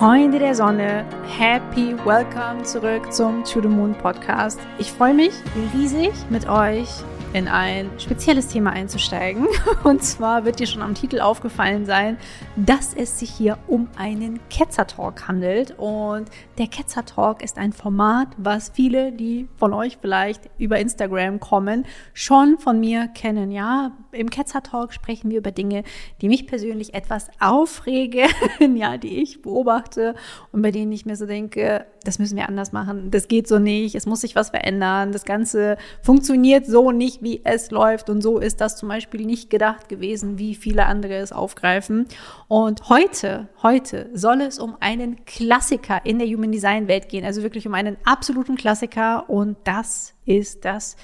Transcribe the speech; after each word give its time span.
Freunde 0.00 0.38
der 0.38 0.54
Sonne, 0.54 1.04
happy 1.28 1.94
welcome 2.06 2.62
zurück 2.62 3.12
zum 3.12 3.44
To 3.44 3.60
the 3.60 3.68
Moon 3.68 3.92
Podcast. 3.92 4.58
Ich 4.78 4.90
freue 4.90 5.12
mich 5.12 5.34
riesig 5.74 6.12
mit 6.30 6.48
euch 6.48 6.88
in 7.34 7.46
ein 7.46 7.90
spezielles 7.98 8.48
Thema 8.48 8.70
einzusteigen. 8.70 9.46
Und 9.84 10.02
zwar 10.02 10.46
wird 10.46 10.58
dir 10.58 10.66
schon 10.66 10.80
am 10.80 10.94
Titel 10.94 11.20
aufgefallen 11.20 11.84
sein, 11.84 12.16
dass 12.56 12.94
es 12.94 13.18
sich 13.18 13.30
hier 13.30 13.58
um 13.68 13.88
einen 13.96 14.40
Ketzer 14.48 14.86
Talk 14.86 15.28
handelt. 15.28 15.74
Und 15.78 16.30
der 16.56 16.66
Ketzer 16.66 17.04
Talk 17.04 17.42
ist 17.42 17.58
ein 17.58 17.74
Format, 17.74 18.28
was 18.38 18.70
viele, 18.70 19.12
die 19.12 19.48
von 19.56 19.74
euch 19.74 19.98
vielleicht 20.00 20.48
über 20.58 20.78
Instagram 20.78 21.40
kommen, 21.40 21.84
schon 22.14 22.58
von 22.58 22.80
mir 22.80 23.06
kennen. 23.08 23.52
Ja, 23.52 23.92
im 24.12 24.30
Ketzer 24.30 24.62
Talk 24.62 24.92
sprechen 24.92 25.30
wir 25.30 25.38
über 25.38 25.50
Dinge, 25.50 25.84
die 26.20 26.28
mich 26.28 26.46
persönlich 26.46 26.94
etwas 26.94 27.28
aufregen, 27.40 28.28
ja, 28.76 28.96
die 28.96 29.22
ich 29.22 29.42
beobachte 29.42 30.14
und 30.52 30.62
bei 30.62 30.70
denen 30.70 30.92
ich 30.92 31.06
mir 31.06 31.16
so 31.16 31.26
denke, 31.26 31.86
das 32.04 32.18
müssen 32.18 32.36
wir 32.36 32.48
anders 32.48 32.72
machen, 32.72 33.10
das 33.10 33.28
geht 33.28 33.46
so 33.46 33.58
nicht, 33.58 33.94
es 33.94 34.06
muss 34.06 34.22
sich 34.22 34.34
was 34.34 34.50
verändern, 34.50 35.12
das 35.12 35.24
Ganze 35.24 35.76
funktioniert 36.02 36.66
so 36.66 36.90
nicht, 36.90 37.22
wie 37.22 37.40
es 37.44 37.70
läuft 37.70 38.10
und 38.10 38.22
so 38.22 38.38
ist 38.38 38.60
das 38.60 38.76
zum 38.76 38.88
Beispiel 38.88 39.24
nicht 39.26 39.50
gedacht 39.50 39.88
gewesen, 39.88 40.38
wie 40.38 40.54
viele 40.54 40.86
andere 40.86 41.16
es 41.16 41.32
aufgreifen. 41.32 42.06
Und 42.48 42.88
heute, 42.88 43.48
heute 43.62 44.08
soll 44.14 44.40
es 44.40 44.58
um 44.58 44.76
einen 44.80 45.24
Klassiker 45.24 46.00
in 46.04 46.18
der 46.18 46.28
Human 46.28 46.52
Design 46.52 46.88
Welt 46.88 47.08
gehen, 47.08 47.24
also 47.24 47.42
wirklich 47.42 47.66
um 47.66 47.74
einen 47.74 47.96
absoluten 48.04 48.56
Klassiker 48.56 49.28
und 49.28 49.56
das 49.64 50.14
ist 50.24 50.64
das 50.64 50.96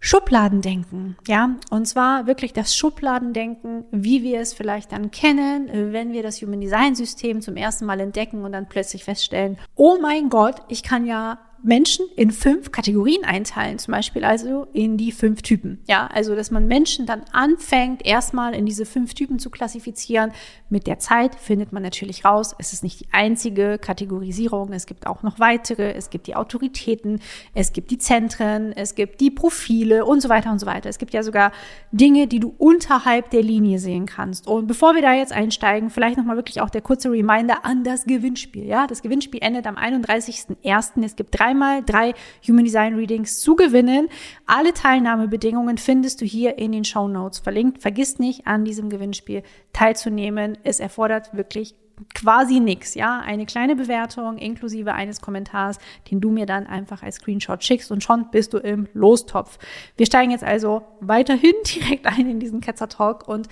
Schubladendenken, 0.00 1.16
ja, 1.26 1.56
und 1.70 1.86
zwar 1.86 2.26
wirklich 2.26 2.52
das 2.52 2.76
Schubladendenken, 2.76 3.84
wie 3.90 4.22
wir 4.22 4.40
es 4.40 4.54
vielleicht 4.54 4.92
dann 4.92 5.10
kennen, 5.10 5.68
wenn 5.92 6.12
wir 6.12 6.22
das 6.22 6.40
Human 6.40 6.60
Design 6.60 6.94
System 6.94 7.40
zum 7.40 7.56
ersten 7.56 7.84
Mal 7.84 7.98
entdecken 7.98 8.44
und 8.44 8.52
dann 8.52 8.68
plötzlich 8.68 9.02
feststellen, 9.02 9.58
oh 9.74 9.98
mein 10.00 10.28
Gott, 10.28 10.62
ich 10.68 10.84
kann 10.84 11.04
ja 11.04 11.38
Menschen 11.62 12.06
in 12.16 12.30
fünf 12.30 12.70
Kategorien 12.70 13.24
einteilen, 13.24 13.78
zum 13.78 13.92
Beispiel 13.92 14.24
also 14.24 14.66
in 14.72 14.96
die 14.96 15.12
fünf 15.12 15.42
Typen. 15.42 15.82
Ja, 15.88 16.06
also 16.06 16.34
dass 16.34 16.50
man 16.50 16.66
Menschen 16.66 17.06
dann 17.06 17.22
anfängt, 17.32 18.06
erstmal 18.06 18.54
in 18.54 18.66
diese 18.66 18.86
fünf 18.86 19.14
Typen 19.14 19.38
zu 19.38 19.50
klassifizieren. 19.50 20.32
Mit 20.70 20.86
der 20.86 20.98
Zeit 20.98 21.34
findet 21.34 21.72
man 21.72 21.82
natürlich 21.82 22.24
raus, 22.24 22.54
es 22.58 22.72
ist 22.72 22.82
nicht 22.82 23.00
die 23.00 23.08
einzige 23.12 23.78
Kategorisierung, 23.78 24.72
es 24.72 24.86
gibt 24.86 25.06
auch 25.06 25.22
noch 25.22 25.40
weitere, 25.40 25.92
es 25.94 26.10
gibt 26.10 26.26
die 26.26 26.36
Autoritäten, 26.36 27.20
es 27.54 27.72
gibt 27.72 27.90
die 27.90 27.98
Zentren, 27.98 28.72
es 28.72 28.94
gibt 28.94 29.20
die 29.20 29.30
Profile 29.30 30.04
und 30.04 30.20
so 30.20 30.28
weiter 30.28 30.50
und 30.52 30.58
so 30.58 30.66
weiter. 30.66 30.88
Es 30.88 30.98
gibt 30.98 31.12
ja 31.12 31.22
sogar 31.22 31.52
Dinge, 31.92 32.26
die 32.26 32.40
du 32.40 32.54
unterhalb 32.58 33.30
der 33.30 33.42
Linie 33.42 33.78
sehen 33.78 34.06
kannst. 34.06 34.46
Und 34.46 34.66
bevor 34.66 34.94
wir 34.94 35.02
da 35.02 35.12
jetzt 35.12 35.32
einsteigen, 35.32 35.90
vielleicht 35.90 36.18
nochmal 36.18 36.36
wirklich 36.36 36.60
auch 36.60 36.70
der 36.70 36.82
kurze 36.82 37.10
Reminder 37.10 37.64
an 37.64 37.84
das 37.84 38.04
Gewinnspiel. 38.04 38.64
Ja, 38.64 38.86
das 38.86 39.02
Gewinnspiel 39.02 39.40
endet 39.42 39.66
am 39.66 39.76
31.01. 39.76 41.04
Es 41.04 41.16
gibt 41.16 41.38
drei 41.38 41.47
dreimal 41.48 41.82
drei 41.82 42.14
Human 42.46 42.64
Design 42.64 42.94
Readings 42.94 43.40
zu 43.40 43.56
gewinnen. 43.56 44.08
Alle 44.46 44.74
Teilnahmebedingungen 44.74 45.78
findest 45.78 46.20
du 46.20 46.24
hier 46.24 46.58
in 46.58 46.72
den 46.72 46.84
Show 46.84 47.08
Notes 47.08 47.38
verlinkt. 47.38 47.80
Vergiss 47.80 48.18
nicht, 48.18 48.46
an 48.46 48.64
diesem 48.64 48.90
Gewinnspiel 48.90 49.42
teilzunehmen. 49.72 50.58
Es 50.62 50.80
erfordert 50.80 51.34
wirklich 51.34 51.74
quasi 52.14 52.60
nichts, 52.60 52.94
ja, 52.94 53.18
eine 53.18 53.44
kleine 53.44 53.74
Bewertung 53.74 54.38
inklusive 54.38 54.92
eines 54.92 55.20
Kommentars, 55.20 55.78
den 56.08 56.20
du 56.20 56.30
mir 56.30 56.46
dann 56.46 56.68
einfach 56.68 57.02
als 57.02 57.16
Screenshot 57.16 57.64
schickst 57.64 57.90
und 57.90 58.04
schon 58.04 58.30
bist 58.30 58.52
du 58.52 58.58
im 58.58 58.86
Lostopf. 58.94 59.58
Wir 59.96 60.06
steigen 60.06 60.30
jetzt 60.30 60.44
also 60.44 60.82
weiterhin 61.00 61.54
direkt 61.66 62.06
ein 62.06 62.30
in 62.30 62.38
diesen 62.38 62.60
Ketzer 62.60 62.88
Talk 62.88 63.26
und 63.26 63.48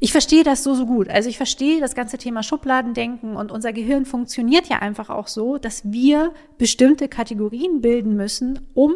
ich 0.00 0.12
verstehe 0.12 0.44
das 0.44 0.62
so, 0.62 0.74
so 0.74 0.86
gut. 0.86 1.08
Also 1.08 1.28
ich 1.28 1.36
verstehe 1.36 1.80
das 1.80 1.94
ganze 1.94 2.18
Thema 2.18 2.42
Schubladendenken 2.42 3.36
und 3.36 3.50
unser 3.50 3.72
Gehirn 3.72 4.04
funktioniert 4.04 4.68
ja 4.68 4.78
einfach 4.78 5.10
auch 5.10 5.26
so, 5.26 5.58
dass 5.58 5.90
wir 5.90 6.32
bestimmte 6.56 7.08
Kategorien 7.08 7.80
bilden 7.80 8.14
müssen, 8.14 8.60
um 8.74 8.92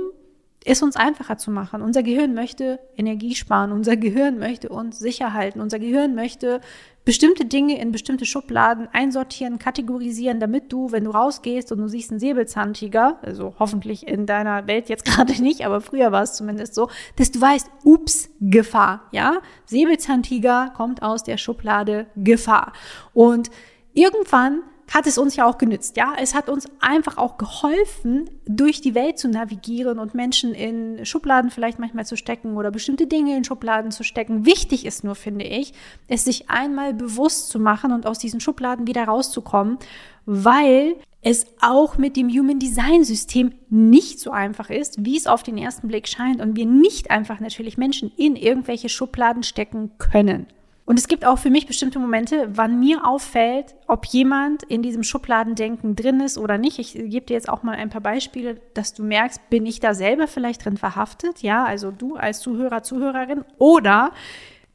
es 0.64 0.82
uns 0.82 0.96
einfacher 0.96 1.38
zu 1.38 1.50
machen. 1.50 1.82
Unser 1.82 2.02
Gehirn 2.02 2.34
möchte 2.34 2.78
Energie 2.96 3.34
sparen, 3.34 3.72
unser 3.72 3.96
Gehirn 3.96 4.38
möchte 4.38 4.68
uns 4.68 4.98
sicher 4.98 5.32
halten, 5.32 5.60
unser 5.60 5.78
Gehirn 5.78 6.14
möchte 6.14 6.60
bestimmte 7.04 7.44
Dinge 7.44 7.80
in 7.80 7.90
bestimmte 7.90 8.24
Schubladen 8.26 8.88
einsortieren, 8.92 9.58
kategorisieren, 9.58 10.38
damit 10.38 10.72
du, 10.72 10.92
wenn 10.92 11.04
du 11.04 11.10
rausgehst 11.10 11.72
und 11.72 11.78
du 11.78 11.88
siehst 11.88 12.10
einen 12.10 12.20
Säbelzahntiger, 12.20 13.18
also 13.22 13.54
hoffentlich 13.58 14.06
in 14.06 14.26
deiner 14.26 14.66
Welt 14.68 14.88
jetzt 14.88 15.04
gerade 15.06 15.40
nicht, 15.42 15.66
aber 15.66 15.80
früher 15.80 16.12
war 16.12 16.22
es 16.22 16.34
zumindest 16.34 16.74
so, 16.74 16.88
dass 17.16 17.32
du 17.32 17.40
weißt, 17.40 17.68
ups, 17.84 18.30
Gefahr, 18.40 19.08
ja? 19.10 19.38
Säbelzahntiger 19.64 20.72
kommt 20.76 21.02
aus 21.02 21.24
der 21.24 21.38
Schublade 21.38 22.06
Gefahr. 22.16 22.72
Und 23.14 23.50
irgendwann 23.94 24.62
hat 24.92 25.06
es 25.06 25.16
uns 25.16 25.36
ja 25.36 25.46
auch 25.46 25.56
genützt, 25.56 25.96
ja. 25.96 26.12
Es 26.20 26.34
hat 26.34 26.48
uns 26.48 26.66
einfach 26.80 27.16
auch 27.16 27.38
geholfen, 27.38 28.28
durch 28.46 28.80
die 28.82 28.94
Welt 28.94 29.18
zu 29.18 29.28
navigieren 29.28 29.98
und 29.98 30.14
Menschen 30.14 30.54
in 30.54 31.06
Schubladen 31.06 31.50
vielleicht 31.50 31.78
manchmal 31.78 32.04
zu 32.04 32.16
stecken 32.16 32.56
oder 32.56 32.70
bestimmte 32.70 33.06
Dinge 33.06 33.36
in 33.36 33.44
Schubladen 33.44 33.90
zu 33.90 34.04
stecken. 34.04 34.44
Wichtig 34.44 34.84
ist 34.84 35.02
nur, 35.02 35.14
finde 35.14 35.46
ich, 35.46 35.72
es 36.08 36.24
sich 36.24 36.50
einmal 36.50 36.92
bewusst 36.92 37.48
zu 37.48 37.58
machen 37.58 37.92
und 37.92 38.06
aus 38.06 38.18
diesen 38.18 38.40
Schubladen 38.40 38.86
wieder 38.86 39.04
rauszukommen, 39.04 39.78
weil 40.26 40.96
es 41.22 41.46
auch 41.60 41.96
mit 41.96 42.16
dem 42.16 42.28
Human 42.28 42.58
Design 42.58 43.04
System 43.04 43.54
nicht 43.70 44.20
so 44.20 44.30
einfach 44.32 44.68
ist, 44.70 45.04
wie 45.04 45.16
es 45.16 45.26
auf 45.26 45.42
den 45.42 45.56
ersten 45.56 45.88
Blick 45.88 46.08
scheint 46.08 46.40
und 46.40 46.56
wir 46.56 46.66
nicht 46.66 47.10
einfach 47.10 47.40
natürlich 47.40 47.78
Menschen 47.78 48.12
in 48.16 48.36
irgendwelche 48.36 48.88
Schubladen 48.88 49.42
stecken 49.42 49.92
können. 49.98 50.46
Und 50.84 50.98
es 50.98 51.06
gibt 51.06 51.24
auch 51.24 51.38
für 51.38 51.50
mich 51.50 51.66
bestimmte 51.66 52.00
Momente, 52.00 52.48
wann 52.54 52.80
mir 52.80 53.06
auffällt, 53.06 53.74
ob 53.86 54.04
jemand 54.06 54.64
in 54.64 54.82
diesem 54.82 55.04
Schubladendenken 55.04 55.94
drin 55.94 56.20
ist 56.20 56.38
oder 56.38 56.58
nicht. 56.58 56.78
Ich 56.80 56.94
gebe 56.94 57.26
dir 57.26 57.34
jetzt 57.34 57.48
auch 57.48 57.62
mal 57.62 57.76
ein 57.76 57.88
paar 57.88 58.00
Beispiele, 58.00 58.60
dass 58.74 58.92
du 58.92 59.04
merkst, 59.04 59.48
bin 59.48 59.64
ich 59.64 59.78
da 59.78 59.94
selber 59.94 60.26
vielleicht 60.26 60.64
drin 60.64 60.76
verhaftet? 60.76 61.40
Ja, 61.40 61.64
also 61.64 61.92
du 61.92 62.16
als 62.16 62.40
Zuhörer, 62.40 62.82
Zuhörerin. 62.82 63.44
Oder 63.58 64.10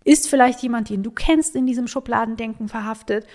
ist 0.06 0.30
vielleicht 0.30 0.62
jemand, 0.64 0.90
den 0.90 1.04
du 1.04 1.12
kennst, 1.12 1.56
in 1.56 1.66
diesem 1.66 1.88
Schubladendenken 1.88 2.70
verhaftet? 2.70 3.28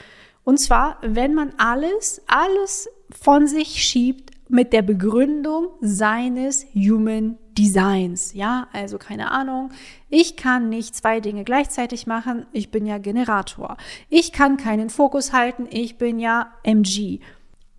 Und 0.42 0.58
zwar, 0.58 0.96
wenn 1.02 1.34
man 1.34 1.52
alles, 1.58 2.22
alles 2.26 2.88
von 3.10 3.46
sich 3.46 3.84
schiebt 3.84 4.30
mit 4.48 4.72
der 4.72 4.82
Begründung 4.82 5.68
seines 5.80 6.66
Human 6.74 7.38
Designs. 7.54 8.32
Ja, 8.34 8.68
also 8.72 8.98
keine 8.98 9.30
Ahnung. 9.30 9.70
Ich 10.08 10.36
kann 10.36 10.68
nicht 10.68 10.94
zwei 10.94 11.20
Dinge 11.20 11.44
gleichzeitig 11.44 12.06
machen. 12.06 12.46
Ich 12.52 12.70
bin 12.70 12.86
ja 12.86 12.98
Generator. 12.98 13.76
Ich 14.08 14.32
kann 14.32 14.56
keinen 14.56 14.90
Fokus 14.90 15.32
halten. 15.32 15.66
Ich 15.70 15.98
bin 15.98 16.18
ja 16.18 16.52
MG. 16.62 17.20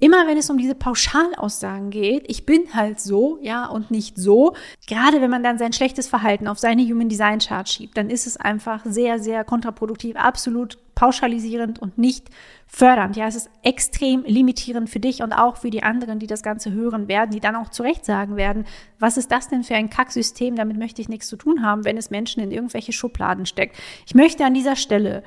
Immer 0.03 0.27
wenn 0.27 0.37
es 0.37 0.49
um 0.49 0.57
diese 0.57 0.75
Pauschalaussagen 0.75 1.89
geht, 1.89 2.25
ich 2.27 2.45
bin 2.45 2.73
halt 2.73 2.99
so, 2.99 3.39
ja, 3.41 3.67
und 3.67 3.89
nicht 3.89 4.17
so, 4.17 4.53
gerade 4.85 5.21
wenn 5.21 5.29
man 5.29 5.43
dann 5.43 5.57
sein 5.57 5.71
schlechtes 5.71 6.09
Verhalten 6.09 6.49
auf 6.49 6.59
seine 6.59 6.83
Human 6.83 7.07
Design 7.07 7.39
Chart 7.39 7.69
schiebt, 7.69 7.95
dann 7.95 8.09
ist 8.09 8.27
es 8.27 8.35
einfach 8.35 8.81
sehr, 8.83 9.19
sehr 9.19 9.45
kontraproduktiv, 9.45 10.17
absolut 10.17 10.77
pauschalisierend 10.95 11.79
und 11.79 11.97
nicht 11.97 12.29
fördernd. 12.67 13.15
Ja, 13.15 13.27
es 13.27 13.35
ist 13.35 13.49
extrem 13.61 14.23
limitierend 14.23 14.89
für 14.89 14.99
dich 14.99 15.21
und 15.21 15.33
auch 15.33 15.57
für 15.57 15.69
die 15.69 15.83
anderen, 15.83 16.19
die 16.19 16.27
das 16.27 16.43
Ganze 16.43 16.71
hören 16.71 17.07
werden, 17.07 17.31
die 17.31 17.39
dann 17.39 17.55
auch 17.55 17.69
zurecht 17.69 18.05
sagen 18.05 18.35
werden, 18.35 18.65
was 18.99 19.17
ist 19.17 19.31
das 19.31 19.47
denn 19.47 19.63
für 19.63 19.75
ein 19.75 19.89
Kacksystem? 19.89 20.55
Damit 20.55 20.77
möchte 20.77 21.01
ich 21.01 21.09
nichts 21.09 21.27
zu 21.27 21.35
tun 21.35 21.63
haben, 21.63 21.85
wenn 21.85 21.97
es 21.97 22.09
Menschen 22.09 22.41
in 22.41 22.51
irgendwelche 22.51 22.93
Schubladen 22.93 23.45
steckt. 23.45 23.77
Ich 24.05 24.15
möchte 24.15 24.45
an 24.45 24.53
dieser 24.53 24.75
Stelle 24.75 25.23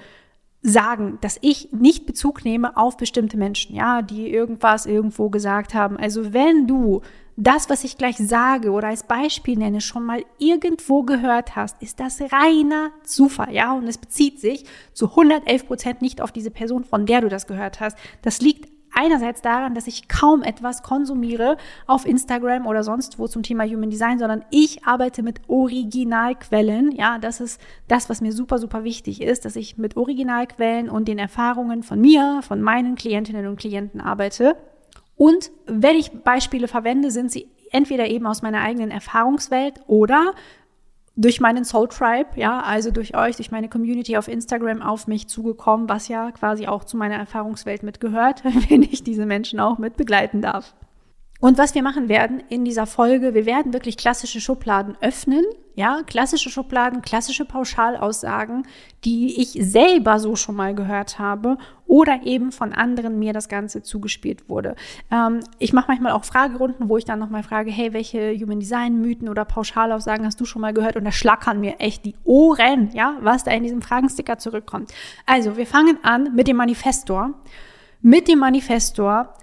sagen, 0.63 1.19
dass 1.21 1.39
ich 1.43 1.73
nicht 1.73 2.07
Bezug 2.07 2.45
nehme 2.45 2.77
auf 2.77 2.97
bestimmte 2.97 3.37
Menschen, 3.37 3.77
ja, 3.77 4.03
die 4.03 4.29
irgendwas 4.29 4.87
irgendwo 4.87 5.31
gesagt 5.31 5.75
haben. 5.75 5.97
Also 5.97 6.33
wenn 6.33 6.67
du 6.67 7.03
das, 7.37 7.69
was 7.69 7.85
ich 7.85 7.99
gleich 7.99 8.17
sage 8.17 8.71
oder 8.71 8.89
als 8.89 9.03
Beispiel 9.03 9.59
nenne, 9.59 9.83
schon 9.83 10.05
mal 10.05 10.25
irgendwo 10.39 11.03
gehört 11.03 11.55
hast, 11.55 11.83
ist 11.83 12.01
das 12.01 12.21
reiner 12.21 12.91
Zufall, 13.05 13.53
ja, 13.53 13.75
und 13.75 13.87
es 13.87 13.99
bezieht 13.99 14.41
sich 14.41 14.65
zu 14.95 15.11
111 15.11 15.67
Prozent 15.67 16.03
nicht 16.03 16.23
auf 16.23 16.33
diese 16.33 16.51
Person, 16.51 16.85
von 16.85 17.05
der 17.05 17.21
du 17.21 17.29
das 17.29 17.47
gehört 17.47 17.81
hast. 17.81 17.99
Das 18.23 18.41
liegt 18.41 18.69
einerseits 18.97 19.43
daran, 19.43 19.75
dass 19.75 19.87
ich 19.87 20.09
kaum 20.09 20.43
etwas 20.43 20.83
konsumiere 20.83 21.59
auf 21.87 22.07
Instagram 22.07 22.67
oder 22.67 22.83
sonst 22.83 23.19
wo 23.19 23.29
zum 23.29 23.43
Thema 23.43 23.65
Human 23.65 23.91
Design, 23.91 24.19
sondern 24.19 24.45
ich 24.51 24.87
arbeite 24.87 25.23
mit 25.23 25.41
Originalquellen. 25.49 26.93
Ja, 26.93 27.19
das 27.19 27.41
ist 27.41 27.61
das, 27.89 28.09
was 28.09 28.23
mir 28.23 28.33
super, 28.33 28.59
super 28.59 28.85
wichtig 28.85 29.21
ist, 29.21 29.45
dass 29.45 29.57
ich 29.57 29.77
mit 29.77 29.99
Originalquellen 29.99 30.89
und 30.89 31.07
den 31.07 31.19
Erfahrungen 31.19 31.83
von 31.83 32.01
mir, 32.01 32.41
von 32.43 32.63
meinen 32.63 32.95
Klientinnen 32.95 33.47
und 33.47 33.59
Klienten 33.59 34.01
arbeite. 34.01 34.57
Und 35.17 35.51
wenn 35.67 35.97
ich 35.97 36.11
Beispiele 36.11 36.69
verwende, 36.69 37.11
sind 37.11 37.33
sie 37.33 37.49
entweder 37.73 38.07
eben 38.07 38.27
aus 38.27 38.43
meiner 38.43 38.61
eigenen 38.61 38.91
Erfahrungswelt 38.91 39.81
oder 39.87 40.35
durch 41.17 41.41
meinen 41.41 41.65
Soul 41.65 41.89
Tribe, 41.89 42.29
ja, 42.37 42.61
also 42.61 42.91
durch 42.91 43.17
euch, 43.17 43.37
durch 43.37 43.51
meine 43.51 43.71
Community 43.71 44.19
auf 44.19 44.29
Instagram 44.29 44.83
auf 44.83 45.07
mich 45.07 45.29
zugekommen, 45.29 45.89
was 45.89 46.09
ja 46.09 46.31
quasi 46.31 46.67
auch 46.67 46.85
zu 46.85 46.99
meiner 46.99 47.17
Erfahrungswelt 47.17 47.83
mitgehört, 47.83 48.45
wenn 48.69 48.83
ich 48.83 49.03
diese 49.03 49.25
Menschen 49.25 49.59
auch 49.59 49.79
mit 49.79 49.97
begleiten 49.97 50.43
darf. 50.43 50.75
Und 51.41 51.59
was 51.59 51.75
wir 51.75 51.83
machen 51.83 52.09
werden 52.09 52.43
in 52.49 52.65
dieser 52.65 52.87
Folge, 52.87 53.35
wir 53.35 53.47
werden 53.47 53.73
wirklich 53.73 53.97
klassische 53.97 54.41
Schubladen 54.41 54.97
öffnen, 55.01 55.45
ja, 55.75 56.01
klassische 56.07 56.49
Schubladen, 56.49 57.03
klassische 57.03 57.45
Pauschalaussagen, 57.45 58.67
die 59.05 59.39
ich 59.41 59.59
selber 59.61 60.19
so 60.19 60.35
schon 60.35 60.57
mal 60.57 60.75
gehört 60.75 61.19
habe 61.19 61.59
oder 61.87 62.21
eben 62.25 62.51
von 62.51 62.73
anderen 62.73 63.19
mir 63.19 63.35
das 63.35 63.51
Ganze 63.51 63.83
zugespielt 63.83 64.49
wurde. 64.49 64.75
Ähm, 65.11 65.41
ich 65.59 65.75
mache 65.75 65.89
manchmal 65.89 66.13
auch 66.13 66.25
Fragerunden, 66.25 66.89
wo 66.89 66.97
ich 66.97 67.05
dann 67.05 67.19
nochmal 67.19 67.43
frage, 67.43 67.71
hey, 67.71 67.93
welche 67.93 68.35
Human 68.35 68.59
Design 68.59 69.03
Mythen 69.03 69.29
oder 69.29 69.45
Pauschalaussagen 69.45 70.25
hast 70.25 70.41
du 70.41 70.47
schon 70.47 70.63
mal 70.63 70.73
gehört? 70.73 70.97
Und 70.97 71.05
da 71.05 71.13
schlackern 71.13 71.61
mir 71.61 71.79
echt 71.79 72.07
die 72.07 72.17
Ohren, 72.25 72.91
ja, 72.95 73.19
was 73.21 73.45
da 73.45 73.51
in 73.51 73.63
diesem 73.63 73.83
Fragensticker 73.83 74.39
zurückkommt. 74.39 74.95
Also, 75.27 75.59
wir 75.59 75.67
fangen 75.67 75.99
an 76.03 76.35
mit 76.35 76.49
dem 76.49 76.57
Manifestor. 76.57 77.35
Mit 78.01 78.29
dem 78.29 78.39
Manifestor 78.39 79.35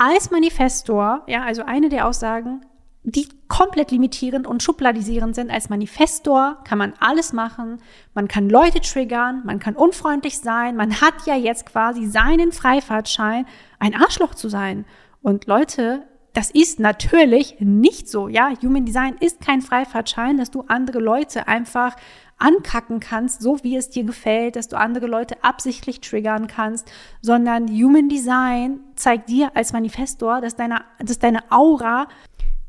als 0.00 0.30
Manifestor, 0.30 1.22
ja, 1.26 1.42
also 1.42 1.62
eine 1.64 1.90
der 1.90 2.06
Aussagen, 2.06 2.62
die 3.02 3.28
komplett 3.48 3.90
limitierend 3.90 4.46
und 4.46 4.62
schubladisierend 4.62 5.34
sind. 5.34 5.50
Als 5.50 5.68
Manifestor 5.68 6.58
kann 6.64 6.78
man 6.78 6.94
alles 7.00 7.34
machen. 7.34 7.82
Man 8.14 8.26
kann 8.26 8.48
Leute 8.48 8.80
triggern, 8.80 9.42
man 9.44 9.58
kann 9.58 9.76
unfreundlich 9.76 10.38
sein. 10.38 10.74
Man 10.74 11.02
hat 11.02 11.26
ja 11.26 11.34
jetzt 11.34 11.66
quasi 11.66 12.06
seinen 12.06 12.50
Freifahrtschein, 12.50 13.44
ein 13.78 13.94
Arschloch 13.94 14.34
zu 14.34 14.48
sein. 14.48 14.86
Und 15.22 15.46
Leute, 15.46 16.02
das 16.32 16.50
ist 16.50 16.80
natürlich 16.80 17.56
nicht 17.58 18.08
so. 18.08 18.28
Ja, 18.28 18.52
Human 18.62 18.86
Design 18.86 19.16
ist 19.20 19.40
kein 19.40 19.60
Freifahrtschein, 19.60 20.38
dass 20.38 20.50
du 20.50 20.64
andere 20.68 20.98
Leute 20.98 21.46
einfach 21.46 21.96
ankacken 22.40 23.00
kannst, 23.00 23.42
so 23.42 23.58
wie 23.62 23.76
es 23.76 23.90
dir 23.90 24.04
gefällt, 24.04 24.56
dass 24.56 24.68
du 24.68 24.76
andere 24.76 25.06
Leute 25.06 25.44
absichtlich 25.44 26.00
triggern 26.00 26.46
kannst, 26.46 26.90
sondern 27.20 27.68
Human 27.68 28.08
Design 28.08 28.80
zeigt 28.96 29.28
dir 29.28 29.54
als 29.54 29.72
Manifestor, 29.72 30.40
dass 30.40 30.56
deine, 30.56 30.84
dass 30.98 31.18
deine 31.18 31.50
Aura 31.50 32.08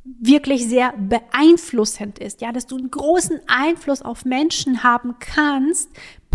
wirklich 0.04 0.68
sehr 0.68 0.94
beeinflussend 0.98 2.20
ist, 2.20 2.42
ja, 2.42 2.52
dass 2.52 2.66
du 2.66 2.78
einen 2.78 2.90
großen 2.90 3.40
Einfluss 3.48 4.02
auf 4.02 4.26
Menschen 4.26 4.84
haben 4.84 5.16
kannst, 5.20 5.90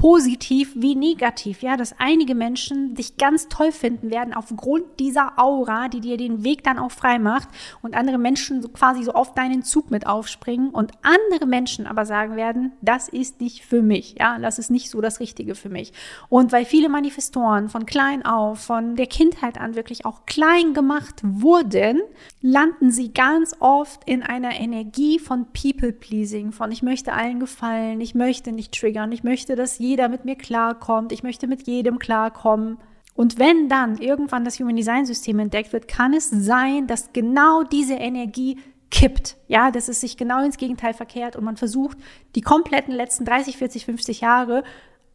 positiv 0.06 0.72
wie 0.76 0.94
negativ, 0.94 1.62
ja, 1.62 1.76
dass 1.76 1.98
einige 1.98 2.36
Menschen 2.36 2.94
dich 2.94 3.16
ganz 3.16 3.48
toll 3.48 3.72
finden 3.72 4.08
werden 4.08 4.34
aufgrund 4.34 5.00
dieser 5.00 5.32
Aura, 5.36 5.88
die 5.88 5.98
dir 5.98 6.16
den 6.16 6.44
Weg 6.44 6.62
dann 6.62 6.78
auch 6.78 6.92
frei 6.92 7.18
macht 7.18 7.48
und 7.82 7.96
andere 7.96 8.16
Menschen 8.16 8.62
so 8.62 8.68
quasi 8.68 9.02
so 9.02 9.14
auf 9.14 9.34
deinen 9.34 9.64
Zug 9.64 9.90
mit 9.90 10.06
aufspringen 10.06 10.70
und 10.70 10.92
andere 11.02 11.48
Menschen 11.48 11.88
aber 11.88 12.06
sagen 12.06 12.36
werden, 12.36 12.70
das 12.82 13.08
ist 13.08 13.40
nicht 13.40 13.64
für 13.64 13.82
mich, 13.82 14.14
ja, 14.20 14.38
das 14.38 14.60
ist 14.60 14.70
nicht 14.70 14.90
so 14.90 15.00
das 15.00 15.18
Richtige 15.18 15.56
für 15.56 15.70
mich. 15.70 15.92
Und 16.28 16.52
weil 16.52 16.66
viele 16.66 16.88
Manifestoren 16.88 17.68
von 17.68 17.84
klein 17.84 18.24
auf, 18.24 18.60
von 18.60 18.94
der 18.94 19.08
Kindheit 19.08 19.60
an 19.60 19.74
wirklich 19.74 20.06
auch 20.06 20.24
klein 20.24 20.72
gemacht 20.72 21.20
wurden, 21.24 22.00
landen 22.42 22.92
sie 22.92 23.12
ganz 23.12 23.56
oft 23.58 24.08
in 24.08 24.22
einer 24.22 24.52
Energie 24.60 25.18
von 25.18 25.46
People 25.46 25.92
Pleasing, 25.92 26.52
von 26.52 26.70
ich 26.70 26.84
möchte 26.84 27.12
allen 27.12 27.40
gefallen, 27.40 28.00
ich 28.00 28.14
möchte 28.14 28.52
nicht 28.52 28.72
triggern, 28.78 29.10
ich 29.10 29.24
möchte, 29.24 29.56
dass 29.56 29.80
jeder 29.80 29.95
mit 30.08 30.24
mir 30.24 30.36
klarkommt, 30.36 31.12
ich 31.12 31.22
möchte 31.22 31.46
mit 31.46 31.66
jedem 31.66 31.98
klarkommen. 31.98 32.78
Und 33.14 33.38
wenn 33.38 33.68
dann 33.68 33.98
irgendwann 33.98 34.44
das 34.44 34.60
Human 34.60 34.76
Design 34.76 35.06
System 35.06 35.38
entdeckt 35.38 35.72
wird, 35.72 35.88
kann 35.88 36.12
es 36.12 36.28
sein, 36.30 36.86
dass 36.86 37.12
genau 37.12 37.62
diese 37.62 37.94
Energie 37.94 38.58
kippt. 38.90 39.36
Ja, 39.48 39.70
dass 39.70 39.88
es 39.88 40.00
sich 40.00 40.16
genau 40.16 40.44
ins 40.44 40.58
Gegenteil 40.58 40.94
verkehrt 40.94 41.36
und 41.36 41.44
man 41.44 41.56
versucht, 41.56 41.98
die 42.34 42.42
kompletten 42.42 42.94
letzten 42.94 43.24
30, 43.24 43.56
40, 43.56 43.84
50 43.86 44.20
Jahre 44.20 44.62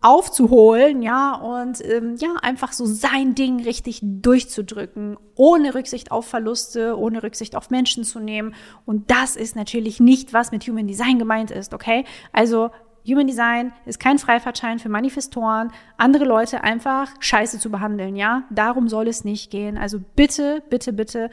aufzuholen, 0.02 1.04
ja, 1.04 1.36
und 1.36 1.80
ähm, 1.86 2.16
ja, 2.18 2.34
einfach 2.42 2.74
so 2.74 2.88
sein 2.88 3.36
Ding 3.36 3.64
richtig 3.64 4.00
durchzudrücken, 4.02 5.16
ohne 5.36 5.76
Rücksicht 5.76 6.12
auf 6.12 6.26
Verluste, 6.26 6.98
ohne 6.98 7.22
Rücksicht 7.22 7.56
auf 7.56 7.70
Menschen 7.70 8.04
zu 8.04 8.20
nehmen. 8.20 8.56
Und 8.86 9.12
das 9.12 9.36
ist 9.36 9.56
natürlich 9.56 10.00
nicht, 10.00 10.34
was 10.34 10.52
mit 10.52 10.68
Human 10.68 10.88
Design 10.88 11.20
gemeint 11.20 11.52
ist, 11.52 11.72
okay? 11.76 12.04
Also 12.34 12.72
Human 13.06 13.28
Design 13.28 13.74
ist 13.86 14.00
kein 14.00 14.20
Freifahrtschein 14.20 14.80
für 14.80 14.90
Manifestoren, 14.90 15.72
andere 15.98 16.26
Leute 16.26 16.64
einfach 16.64 17.10
scheiße 17.20 17.60
zu 17.60 17.72
behandeln, 17.72 18.16
ja? 18.16 18.44
Darum 18.50 18.90
soll 18.90 19.08
es 19.08 19.24
nicht 19.24 19.52
gehen. 19.52 19.78
Also 19.78 20.00
bitte, 20.16 20.64
bitte, 20.70 20.94
bitte 20.94 21.30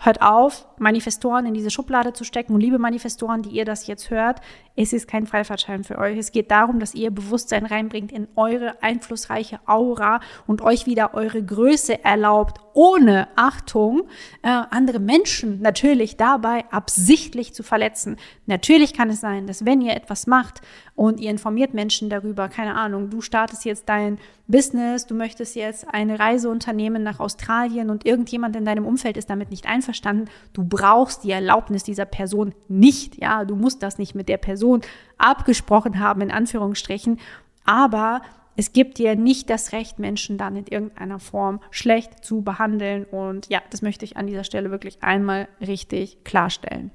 hört 0.00 0.22
auf, 0.22 0.66
Manifestoren 0.78 1.46
in 1.46 1.54
diese 1.54 1.70
Schublade 1.70 2.12
zu 2.12 2.24
stecken. 2.24 2.54
Und 2.54 2.60
liebe 2.60 2.78
Manifestoren, 2.78 3.42
die 3.42 3.50
ihr 3.50 3.64
das 3.64 3.86
jetzt 3.86 4.10
hört, 4.10 4.40
es 4.80 4.92
ist 4.92 5.08
kein 5.08 5.26
Freifahrtschein 5.26 5.82
für 5.82 5.98
euch. 5.98 6.16
Es 6.16 6.30
geht 6.30 6.52
darum, 6.52 6.78
dass 6.78 6.94
ihr 6.94 7.10
Bewusstsein 7.10 7.66
reinbringt 7.66 8.12
in 8.12 8.28
eure 8.36 8.80
einflussreiche 8.80 9.58
Aura 9.66 10.20
und 10.46 10.62
euch 10.62 10.86
wieder 10.86 11.14
eure 11.14 11.42
Größe 11.42 12.04
erlaubt, 12.04 12.60
ohne 12.74 13.26
Achtung, 13.34 14.04
äh, 14.42 14.48
andere 14.48 15.00
Menschen 15.00 15.60
natürlich 15.60 16.16
dabei 16.16 16.64
absichtlich 16.70 17.52
zu 17.54 17.64
verletzen. 17.64 18.18
Natürlich 18.46 18.94
kann 18.94 19.10
es 19.10 19.20
sein, 19.20 19.48
dass 19.48 19.64
wenn 19.64 19.80
ihr 19.80 19.96
etwas 19.96 20.28
macht 20.28 20.60
und 20.94 21.18
ihr 21.18 21.30
informiert 21.30 21.74
Menschen 21.74 22.08
darüber, 22.08 22.48
keine 22.48 22.76
Ahnung, 22.76 23.10
du 23.10 23.20
startest 23.20 23.64
jetzt 23.64 23.88
dein 23.88 24.18
Business, 24.46 25.06
du 25.06 25.14
möchtest 25.14 25.56
jetzt 25.56 25.86
eine 25.92 26.20
Reise 26.20 26.48
unternehmen 26.48 27.02
nach 27.02 27.20
Australien 27.20 27.90
und 27.90 28.06
irgendjemand 28.06 28.54
in 28.54 28.64
deinem 28.64 28.86
Umfeld 28.86 29.16
ist 29.16 29.28
damit 29.28 29.50
nicht 29.50 29.66
einverstanden, 29.66 30.30
du 30.52 30.64
brauchst 30.64 31.24
die 31.24 31.32
Erlaubnis 31.32 31.82
dieser 31.82 32.06
Person 32.06 32.54
nicht, 32.68 33.20
ja, 33.20 33.44
du 33.44 33.56
musst 33.56 33.82
das 33.82 33.98
nicht 33.98 34.14
mit 34.14 34.28
der 34.28 34.38
Person 34.68 34.82
abgesprochen 35.16 35.98
haben, 35.98 36.20
in 36.20 36.30
Anführungsstrichen, 36.30 37.18
aber 37.64 38.22
es 38.56 38.72
gibt 38.72 38.98
dir 38.98 39.14
nicht 39.14 39.50
das 39.50 39.72
Recht, 39.72 39.98
Menschen 39.98 40.36
dann 40.36 40.56
in 40.56 40.66
irgendeiner 40.66 41.20
Form 41.20 41.60
schlecht 41.70 42.24
zu 42.24 42.42
behandeln. 42.42 43.04
Und 43.04 43.48
ja, 43.48 43.62
das 43.70 43.82
möchte 43.82 44.04
ich 44.04 44.16
an 44.16 44.26
dieser 44.26 44.42
Stelle 44.42 44.72
wirklich 44.72 45.02
einmal 45.02 45.48
richtig 45.60 46.24
klarstellen. 46.24 46.90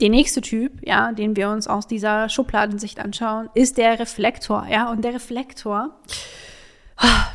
Der 0.00 0.10
nächste 0.10 0.40
Typ, 0.42 0.86
ja, 0.86 1.12
den 1.12 1.36
wir 1.36 1.48
uns 1.48 1.68
aus 1.68 1.86
dieser 1.86 2.28
Schubladensicht 2.28 3.00
anschauen, 3.00 3.48
ist 3.54 3.78
der 3.78 3.98
Reflektor, 3.98 4.66
ja, 4.68 4.90
und 4.90 5.04
der 5.04 5.14
Reflektor 5.14 5.98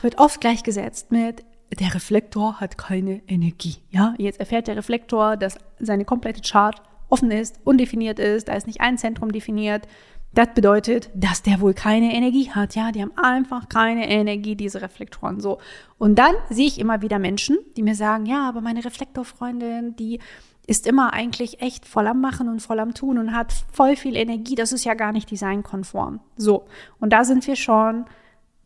wird 0.01 0.19
oft 0.19 0.41
gleichgesetzt 0.41 1.11
mit 1.11 1.43
der 1.77 1.93
Reflektor 1.93 2.59
hat 2.59 2.77
keine 2.77 3.21
Energie, 3.27 3.77
ja. 3.91 4.15
Jetzt 4.17 4.39
erfährt 4.39 4.67
der 4.67 4.77
Reflektor, 4.77 5.37
dass 5.37 5.57
seine 5.79 6.05
komplette 6.05 6.41
Chart 6.41 6.81
offen 7.09 7.31
ist, 7.31 7.59
undefiniert 7.63 8.19
ist, 8.19 8.47
da 8.47 8.53
ist 8.53 8.67
nicht 8.67 8.81
ein 8.81 8.97
Zentrum 8.97 9.31
definiert, 9.31 9.87
das 10.33 10.53
bedeutet, 10.53 11.09
dass 11.15 11.41
der 11.41 11.59
wohl 11.59 11.73
keine 11.73 12.13
Energie 12.13 12.51
hat. 12.51 12.75
Ja, 12.75 12.91
die 12.91 13.01
haben 13.01 13.17
einfach 13.17 13.67
keine 13.67 14.07
Energie, 14.09 14.55
diese 14.55 14.81
Reflektoren. 14.81 15.39
So. 15.39 15.57
Und 15.97 16.19
dann 16.19 16.35
sehe 16.49 16.67
ich 16.67 16.79
immer 16.79 17.01
wieder 17.01 17.17
Menschen, 17.17 17.57
die 17.75 17.83
mir 17.83 17.95
sagen, 17.95 18.25
ja, 18.27 18.47
aber 18.47 18.61
meine 18.61 18.85
Reflektorfreundin, 18.85 19.95
die 19.95 20.19
ist 20.67 20.85
immer 20.85 21.13
eigentlich 21.13 21.61
echt 21.61 21.87
voll 21.87 22.05
am 22.05 22.21
Machen 22.21 22.47
und 22.47 22.61
voll 22.61 22.79
am 22.79 22.93
Tun 22.93 23.17
und 23.17 23.33
hat 23.33 23.51
voll 23.71 23.95
viel 23.95 24.15
Energie. 24.15 24.53
Das 24.53 24.71
ist 24.71 24.85
ja 24.85 24.93
gar 24.93 25.11
nicht 25.11 25.31
designkonform. 25.31 26.19
So. 26.37 26.65
Und 26.99 27.11
da 27.11 27.23
sind 27.23 27.47
wir 27.47 27.55
schon 27.55 28.05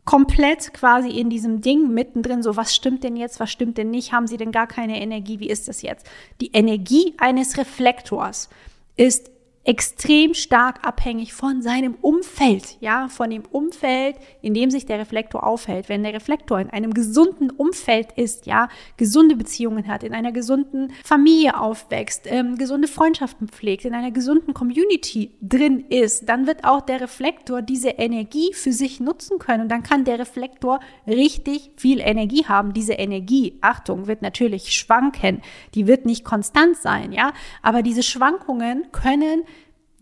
komplett 0.04 0.74
quasi 0.74 1.08
in 1.18 1.30
diesem 1.30 1.60
Ding 1.60 1.92
mittendrin, 1.92 2.42
so 2.42 2.56
was 2.56 2.74
stimmt 2.74 3.04
denn 3.04 3.16
jetzt, 3.16 3.40
was 3.40 3.50
stimmt 3.50 3.78
denn 3.78 3.90
nicht, 3.90 4.12
haben 4.12 4.26
sie 4.26 4.36
denn 4.36 4.52
gar 4.52 4.66
keine 4.66 5.00
Energie, 5.00 5.40
wie 5.40 5.48
ist 5.48 5.68
das 5.68 5.82
jetzt? 5.82 6.06
Die 6.40 6.52
Energie 6.52 7.14
eines 7.18 7.56
Reflektors 7.56 8.50
ist 8.96 9.30
extrem 9.64 10.34
stark 10.34 10.86
abhängig 10.86 11.32
von 11.32 11.62
seinem 11.62 11.94
Umfeld, 12.02 12.76
ja, 12.80 13.08
von 13.08 13.30
dem 13.30 13.44
Umfeld, 13.50 14.16
in 14.42 14.52
dem 14.52 14.70
sich 14.70 14.84
der 14.84 14.98
Reflektor 14.98 15.46
aufhält. 15.46 15.88
Wenn 15.88 16.02
der 16.02 16.12
Reflektor 16.12 16.60
in 16.60 16.68
einem 16.68 16.92
gesunden 16.92 17.50
Umfeld 17.50 18.12
ist, 18.16 18.44
ja, 18.44 18.68
gesunde 18.98 19.36
Beziehungen 19.36 19.88
hat, 19.88 20.02
in 20.02 20.12
einer 20.12 20.32
gesunden 20.32 20.92
Familie 21.02 21.58
aufwächst, 21.58 22.26
ähm, 22.26 22.58
gesunde 22.58 22.88
Freundschaften 22.88 23.48
pflegt, 23.48 23.86
in 23.86 23.94
einer 23.94 24.10
gesunden 24.10 24.52
Community 24.52 25.30
drin 25.40 25.86
ist, 25.88 26.28
dann 26.28 26.46
wird 26.46 26.64
auch 26.64 26.82
der 26.82 27.00
Reflektor 27.00 27.62
diese 27.62 27.88
Energie 27.88 28.52
für 28.52 28.72
sich 28.72 29.00
nutzen 29.00 29.38
können 29.38 29.62
und 29.62 29.68
dann 29.70 29.82
kann 29.82 30.04
der 30.04 30.18
Reflektor 30.18 30.80
richtig 31.06 31.70
viel 31.76 32.00
Energie 32.00 32.44
haben. 32.44 32.74
Diese 32.74 32.92
Energie, 32.92 33.56
Achtung, 33.62 34.06
wird 34.08 34.20
natürlich 34.20 34.74
schwanken, 34.74 35.40
die 35.74 35.86
wird 35.86 36.04
nicht 36.04 36.22
konstant 36.22 36.76
sein, 36.76 37.12
ja, 37.12 37.32
aber 37.62 37.82
diese 37.82 38.02
Schwankungen 38.02 38.92
können 38.92 39.44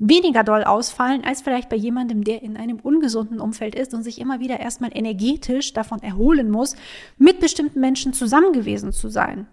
weniger 0.02 0.42
doll 0.42 0.64
ausfallen 0.64 1.24
als 1.24 1.42
vielleicht 1.42 1.68
bei 1.68 1.76
jemandem, 1.76 2.24
der 2.24 2.42
in 2.42 2.56
einem 2.56 2.80
ungesunden 2.80 3.40
Umfeld 3.40 3.74
ist 3.74 3.94
und 3.94 4.02
sich 4.02 4.20
immer 4.20 4.40
wieder 4.40 4.58
erstmal 4.58 4.90
energetisch 4.92 5.72
davon 5.72 6.02
erholen 6.02 6.50
muss, 6.50 6.74
mit 7.18 7.38
bestimmten 7.38 7.80
Menschen 7.80 8.12
zusammen 8.12 8.52
gewesen 8.52 8.92
zu 8.92 9.08
sein. 9.08 9.46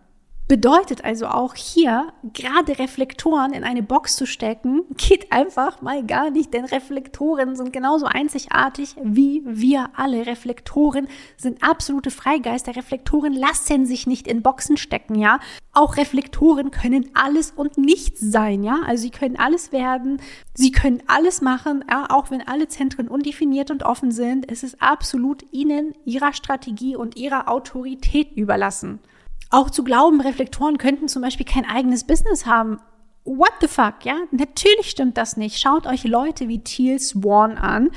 Bedeutet 0.50 1.06
also 1.06 1.28
auch 1.28 1.54
hier, 1.54 2.12
gerade 2.34 2.80
Reflektoren 2.80 3.54
in 3.54 3.64
eine 3.64 3.84
Box 3.84 4.16
zu 4.16 4.26
stecken, 4.26 4.82
geht 4.98 5.32
einfach 5.32 5.84
mal 5.84 6.04
gar 6.04 6.32
nicht, 6.32 6.56
denn 6.56 6.66
Reflektoren 6.66 7.56
sind 7.56 7.72
genauso 7.72 8.08
einzigartig 8.08 8.96
wie 9.04 9.44
wir 9.46 9.92
alle. 9.96 10.26
Reflektoren 10.26 11.08
sind 11.38 11.62
absolute 11.62 12.10
Freigeister. 12.10 12.76
Reflektoren 12.76 13.34
lassen 13.34 13.86
sich 13.86 14.08
nicht 14.08 14.26
in 14.26 14.42
Boxen 14.42 14.78
stecken, 14.78 15.14
ja. 15.14 15.40
Auch 15.72 15.98
Reflektoren 15.98 16.72
können 16.72 17.12
alles 17.14 17.52
und 17.52 17.78
nichts 17.78 18.20
sein, 18.20 18.64
ja. 18.64 18.80
Also 18.88 19.04
sie 19.04 19.12
können 19.12 19.38
alles 19.38 19.72
werden, 19.72 20.20
sie 20.56 20.72
können 20.72 21.04
alles 21.06 21.42
machen, 21.42 21.86
ja? 21.88 22.08
auch 22.10 22.32
wenn 22.32 22.42
alle 22.42 22.68
Zentren 22.68 23.08
undefiniert 23.08 23.70
und 23.70 23.84
offen 23.84 24.12
sind. 24.12 24.52
Es 24.52 24.64
ist 24.64 24.82
absolut 24.82 25.44
ihnen, 25.52 25.94
ihrer 26.06 26.34
Strategie 26.34 26.96
und 26.96 27.18
ihrer 27.18 27.50
Autorität 27.50 28.32
überlassen. 28.36 29.00
Auch 29.50 29.70
zu 29.70 29.84
glauben, 29.84 30.22
Reflektoren 30.22 30.78
könnten 30.78 31.08
zum 31.08 31.22
Beispiel 31.22 31.46
kein 31.46 31.66
eigenes 31.66 32.04
Business 32.04 32.46
haben. 32.46 32.80
What 33.26 33.54
the 33.62 33.68
fuck, 33.68 34.06
ja? 34.06 34.16
Natürlich 34.32 34.90
stimmt 34.90 35.18
das 35.18 35.38
nicht. 35.38 35.60
Schaut 35.60 35.88
euch 35.88 36.04
Leute 36.04 36.48
wie 36.48 36.64
Teal 36.64 37.00
Swan 37.00 37.58
an. 37.58 37.90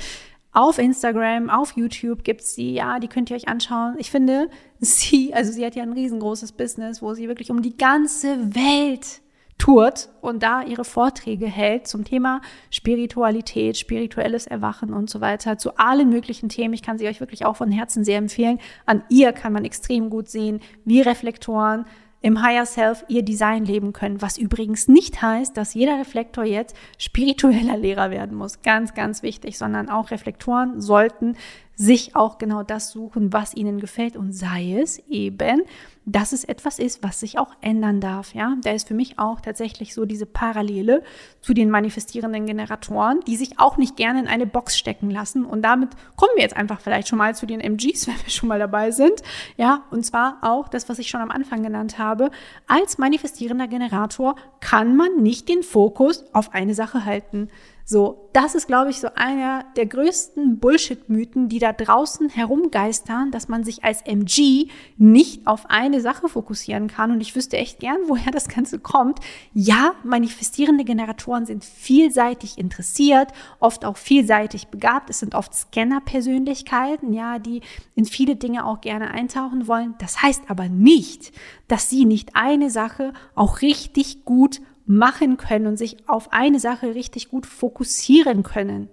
Auf 0.51 0.77
Instagram, 0.77 1.49
auf 1.49 1.71
YouTube 1.75 2.23
gibt's 2.23 2.53
sie, 2.53 2.73
ja, 2.73 2.99
die 2.99 3.07
könnt 3.07 3.31
ihr 3.31 3.35
euch 3.35 3.47
anschauen. 3.47 3.95
Ich 3.97 4.11
finde, 4.11 4.49
sie, 4.79 5.33
also 5.33 5.51
sie 5.51 5.65
hat 5.65 5.75
ja 5.75 5.83
ein 5.83 5.93
riesengroßes 5.93 6.51
Business, 6.51 7.01
wo 7.01 7.13
sie 7.15 7.27
wirklich 7.27 7.49
um 7.49 7.61
die 7.61 7.75
ganze 7.75 8.55
Welt 8.55 9.22
tourt 9.57 10.09
und 10.21 10.43
da 10.43 10.61
ihre 10.63 10.83
Vorträge 10.83 11.45
hält 11.45 11.87
zum 11.87 12.03
Thema 12.03 12.41
Spiritualität, 12.69 13.77
spirituelles 13.77 14.47
Erwachen 14.47 14.93
und 14.93 15.09
so 15.09 15.21
weiter, 15.21 15.57
zu 15.57 15.77
allen 15.77 16.09
möglichen 16.09 16.49
Themen. 16.49 16.73
Ich 16.73 16.81
kann 16.81 16.97
sie 16.97 17.07
euch 17.07 17.19
wirklich 17.19 17.45
auch 17.45 17.55
von 17.55 17.71
Herzen 17.71 18.03
sehr 18.03 18.17
empfehlen. 18.17 18.59
An 18.85 19.03
ihr 19.09 19.31
kann 19.31 19.53
man 19.53 19.65
extrem 19.65 20.09
gut 20.09 20.29
sehen, 20.29 20.59
wie 20.85 21.01
Reflektoren 21.01 21.85
im 22.23 22.41
Higher 22.41 22.65
Self 22.65 23.03
ihr 23.09 23.21
Design 23.21 23.65
leben 23.65 23.91
können, 23.91 24.21
was 24.21 24.37
übrigens 24.37 24.87
nicht 24.87 25.21
heißt, 25.21 25.57
dass 25.57 25.73
jeder 25.73 25.99
Reflektor 25.99 26.45
jetzt 26.45 26.75
spiritueller 26.97 27.77
Lehrer 27.77 28.11
werden 28.11 28.37
muss. 28.37 28.61
Ganz, 28.61 28.93
ganz 28.93 29.23
wichtig, 29.23 29.57
sondern 29.57 29.89
auch 29.89 30.09
Reflektoren 30.09 30.79
sollten 30.79 31.35
sich 31.75 32.15
auch 32.15 32.37
genau 32.37 32.63
das 32.63 32.91
suchen, 32.91 33.33
was 33.33 33.55
ihnen 33.55 33.79
gefällt 33.79 34.15
und 34.15 34.31
sei 34.31 34.79
es 34.79 34.99
eben, 35.09 35.63
dass 36.05 36.33
es 36.33 36.43
etwas 36.43 36.79
ist, 36.79 37.01
was 37.01 37.19
sich 37.19 37.39
auch 37.39 37.53
ändern 37.61 38.01
darf. 38.01 38.35
Ja, 38.35 38.57
da 38.61 38.71
ist 38.71 38.87
für 38.87 38.93
mich 38.93 39.17
auch 39.19 39.41
tatsächlich 39.41 39.93
so 39.93 40.05
diese 40.05 40.25
Parallele 40.25 41.01
zu 41.41 41.53
den 41.53 41.69
manifestierenden 41.69 42.45
Generatoren, 42.45 43.21
die 43.25 43.37
sich 43.37 43.59
auch 43.59 43.77
nicht 43.77 43.95
gerne 43.95 44.19
in 44.19 44.27
eine 44.27 44.45
Box 44.45 44.77
stecken 44.77 45.09
lassen. 45.09 45.45
Und 45.45 45.61
damit 45.61 45.89
kommen 46.15 46.33
wir 46.35 46.43
jetzt 46.43 46.57
einfach 46.57 46.81
vielleicht 46.81 47.07
schon 47.07 47.17
mal 47.17 47.35
zu 47.35 47.45
den 47.45 47.61
MGs, 47.61 48.07
wenn 48.07 48.15
wir 48.15 48.29
schon 48.29 48.49
mal 48.49 48.59
dabei 48.59 48.91
sind. 48.91 49.23
Ja, 49.57 49.83
und 49.91 50.05
zwar 50.05 50.37
auch 50.41 50.67
das, 50.67 50.89
was 50.89 50.99
ich 50.99 51.09
schon 51.09 51.21
am 51.21 51.31
Anfang 51.31 51.63
genannt 51.63 51.97
habe. 51.97 52.29
Als 52.67 52.97
manifestierender 52.97 53.67
Generator 53.67 54.35
kann 54.59 54.95
man 54.95 55.23
nicht 55.23 55.47
den 55.47 55.63
Fokus 55.63 56.25
auf 56.33 56.53
eine 56.53 56.75
Sache 56.75 57.05
halten. 57.05 57.49
So, 57.85 58.29
das 58.31 58.55
ist, 58.55 58.67
glaube 58.67 58.91
ich, 58.91 59.01
so 59.01 59.09
einer 59.13 59.65
der 59.75 59.85
größten 59.85 60.59
Bullshit-Mythen, 60.59 61.49
die 61.49 61.59
da 61.59 61.73
draußen 61.73 62.29
herumgeistern, 62.29 63.29
dass 63.31 63.49
man 63.49 63.65
sich 63.65 63.83
als 63.83 64.01
MG 64.03 64.69
nicht 64.97 65.45
auf 65.45 65.69
eine 65.69 65.99
Sache 65.99 66.29
fokussieren 66.29 66.87
kann. 66.87 67.11
Und 67.11 67.19
ich 67.19 67.35
wüsste 67.35 67.57
echt 67.57 67.79
gern, 67.79 67.97
woher 68.07 68.31
das 68.31 68.47
Ganze 68.47 68.79
kommt. 68.79 69.19
Ja, 69.53 69.95
manifestierende 70.03 70.85
Generatoren 70.85 71.45
sind 71.45 71.65
vielseitig 71.65 72.57
interessiert, 72.57 73.33
oft 73.59 73.83
auch 73.83 73.97
vielseitig 73.97 74.69
begabt. 74.69 75.09
Es 75.09 75.19
sind 75.19 75.35
oft 75.35 75.53
Scanner-Persönlichkeiten, 75.53 77.11
ja, 77.11 77.37
die 77.37 77.61
in 77.95 78.05
viele 78.05 78.37
Dinge 78.37 78.65
auch 78.65 78.79
gerne 78.79 79.11
eintauchen 79.11 79.67
wollen. 79.67 79.95
Das 79.99 80.21
heißt 80.21 80.43
aber 80.47 80.69
nicht, 80.69 81.33
dass 81.67 81.89
sie 81.89 82.05
nicht 82.05 82.35
eine 82.35 82.69
Sache 82.69 83.11
auch 83.35 83.61
richtig 83.61 84.23
gut 84.23 84.61
machen 84.85 85.37
können 85.37 85.67
und 85.67 85.77
sich 85.77 85.97
auf 86.07 86.31
eine 86.31 86.59
Sache 86.59 86.95
richtig 86.95 87.29
gut 87.29 87.45
fokussieren 87.45 88.43
können. 88.43 88.89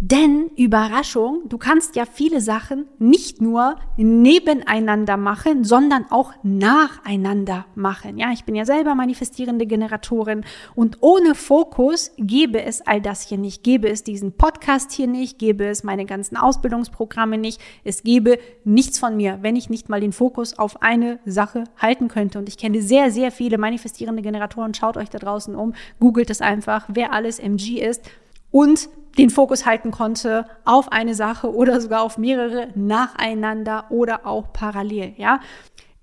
Denn 0.00 0.52
Überraschung, 0.56 1.48
du 1.48 1.58
kannst 1.58 1.96
ja 1.96 2.04
viele 2.06 2.40
Sachen 2.40 2.86
nicht 3.00 3.40
nur 3.40 3.80
nebeneinander 3.96 5.16
machen, 5.16 5.64
sondern 5.64 6.06
auch 6.10 6.32
nacheinander 6.44 7.66
machen. 7.74 8.16
Ja, 8.16 8.30
ich 8.30 8.44
bin 8.44 8.54
ja 8.54 8.64
selber 8.64 8.94
manifestierende 8.94 9.66
Generatorin 9.66 10.44
und 10.76 10.98
ohne 11.00 11.34
Fokus 11.34 12.12
gäbe 12.16 12.62
es 12.62 12.80
all 12.86 13.00
das 13.00 13.22
hier 13.22 13.38
nicht, 13.38 13.64
gäbe 13.64 13.88
es 13.88 14.04
diesen 14.04 14.34
Podcast 14.34 14.92
hier 14.92 15.08
nicht, 15.08 15.36
gäbe 15.40 15.66
es 15.66 15.82
meine 15.82 16.04
ganzen 16.04 16.36
Ausbildungsprogramme 16.36 17.36
nicht, 17.36 17.60
es 17.82 18.04
gäbe 18.04 18.38
nichts 18.62 19.00
von 19.00 19.16
mir, 19.16 19.38
wenn 19.42 19.56
ich 19.56 19.68
nicht 19.68 19.88
mal 19.88 20.00
den 20.00 20.12
Fokus 20.12 20.60
auf 20.60 20.80
eine 20.80 21.18
Sache 21.24 21.64
halten 21.76 22.06
könnte. 22.06 22.38
Und 22.38 22.48
ich 22.48 22.56
kenne 22.56 22.82
sehr, 22.82 23.10
sehr 23.10 23.32
viele 23.32 23.58
manifestierende 23.58 24.22
Generatoren. 24.22 24.74
Schaut 24.74 24.96
euch 24.96 25.10
da 25.10 25.18
draußen 25.18 25.56
um, 25.56 25.74
googelt 25.98 26.30
es 26.30 26.40
einfach, 26.40 26.84
wer 26.86 27.12
alles 27.12 27.40
MG 27.40 27.80
ist 27.80 28.08
und 28.52 28.88
den 29.18 29.30
Fokus 29.30 29.66
halten 29.66 29.90
konnte 29.90 30.46
auf 30.64 30.92
eine 30.92 31.14
Sache 31.14 31.52
oder 31.52 31.80
sogar 31.80 32.02
auf 32.02 32.18
mehrere 32.18 32.68
nacheinander 32.74 33.86
oder 33.90 34.26
auch 34.26 34.52
parallel, 34.52 35.14
ja. 35.16 35.40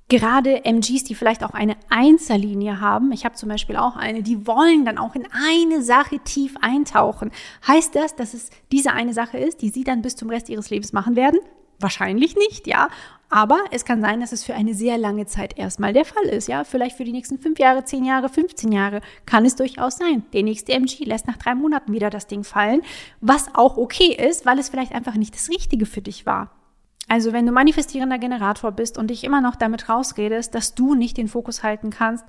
Gerade 0.08 0.66
MGs, 0.66 1.06
die 1.06 1.16
vielleicht 1.16 1.44
auch 1.44 1.56
eine 1.56 1.78
Einzellinie 1.90 2.80
haben, 2.80 3.12
ich 3.12 3.26
habe 3.26 3.34
zum 3.34 3.50
Beispiel 3.50 3.76
auch 3.76 3.96
eine, 3.96 4.22
die 4.22 4.46
wollen 4.46 4.86
dann 4.86 5.00
auch 5.00 5.16
in 5.16 5.28
eine 5.32 5.82
Sache 5.82 6.20
tief 6.20 6.56
eintauchen. 6.62 7.32
Heißt 7.68 7.96
das, 7.96 8.16
dass 8.16 8.36
es 8.36 8.52
diese 8.72 8.92
eine 8.92 9.14
Sache 9.14 9.40
ist, 9.40 9.64
die 9.64 9.70
sie 9.70 9.84
dann 9.84 10.04
bis 10.04 10.16
zum 10.16 10.30
Rest 10.30 10.50
ihres 10.50 10.70
Lebens 10.70 10.94
machen 10.94 11.16
werden? 11.16 11.40
Wahrscheinlich 11.79 12.36
nicht, 12.36 12.67
ja. 12.67 12.88
Aber 13.29 13.60
es 13.72 13.86
kann 13.86 14.01
sein, 14.01 14.22
dass 14.22 14.32
es 14.32 14.44
für 14.44 14.53
eine 14.53 14.74
sehr 14.74 14.98
lange 14.98 15.25
Zeit 15.25 15.58
erstmal 15.58 15.94
der 15.94 16.05
Fall 16.05 16.24
ist. 16.25 16.48
Ja, 16.48 16.63
vielleicht 16.63 16.96
für 16.96 17.03
die 17.03 17.12
nächsten 17.12 17.39
fünf 17.39 17.60
Jahre, 17.60 17.84
zehn 17.84 18.05
Jahre, 18.05 18.29
15 18.29 18.72
Jahre 18.72 19.01
kann 19.25 19.46
es 19.46 19.55
durchaus 19.55 19.98
sein. 19.98 20.24
Der 20.34 20.44
nächste 20.44 20.74
MG 20.74 21.03
lässt 21.05 21.27
nach 21.27 21.38
drei 21.38 21.55
Monaten 21.55 21.91
wieder 21.91 22.10
das 22.10 22.27
Ding 22.27 22.44
fallen, 22.44 22.82
was 23.22 23.53
auch 23.55 23.77
okay 23.77 24.13
ist, 24.13 24.46
weil 24.46 24.60
es 24.60 24.70
vielleicht 24.70 24.94
einfach 24.94 25.15
nicht 25.15 25.34
das 25.34 25.50
Richtige 25.50 25.86
für 25.86 26.01
dich 26.01 26.25
war. 26.25 26.51
Also 27.08 27.34
wenn 27.34 27.46
du 27.46 27.51
manifestierender 27.51 28.17
Generator 28.17 28.72
bist 28.72 28.98
und 28.98 29.08
dich 29.08 29.24
immer 29.24 29.41
noch 29.41 29.55
damit 29.55 29.89
rausredest, 29.89 30.55
dass 30.55 30.74
du 30.74 30.96
nicht 30.96 31.17
den 31.17 31.27
Fokus 31.27 31.62
halten 31.62 31.89
kannst, 31.89 32.25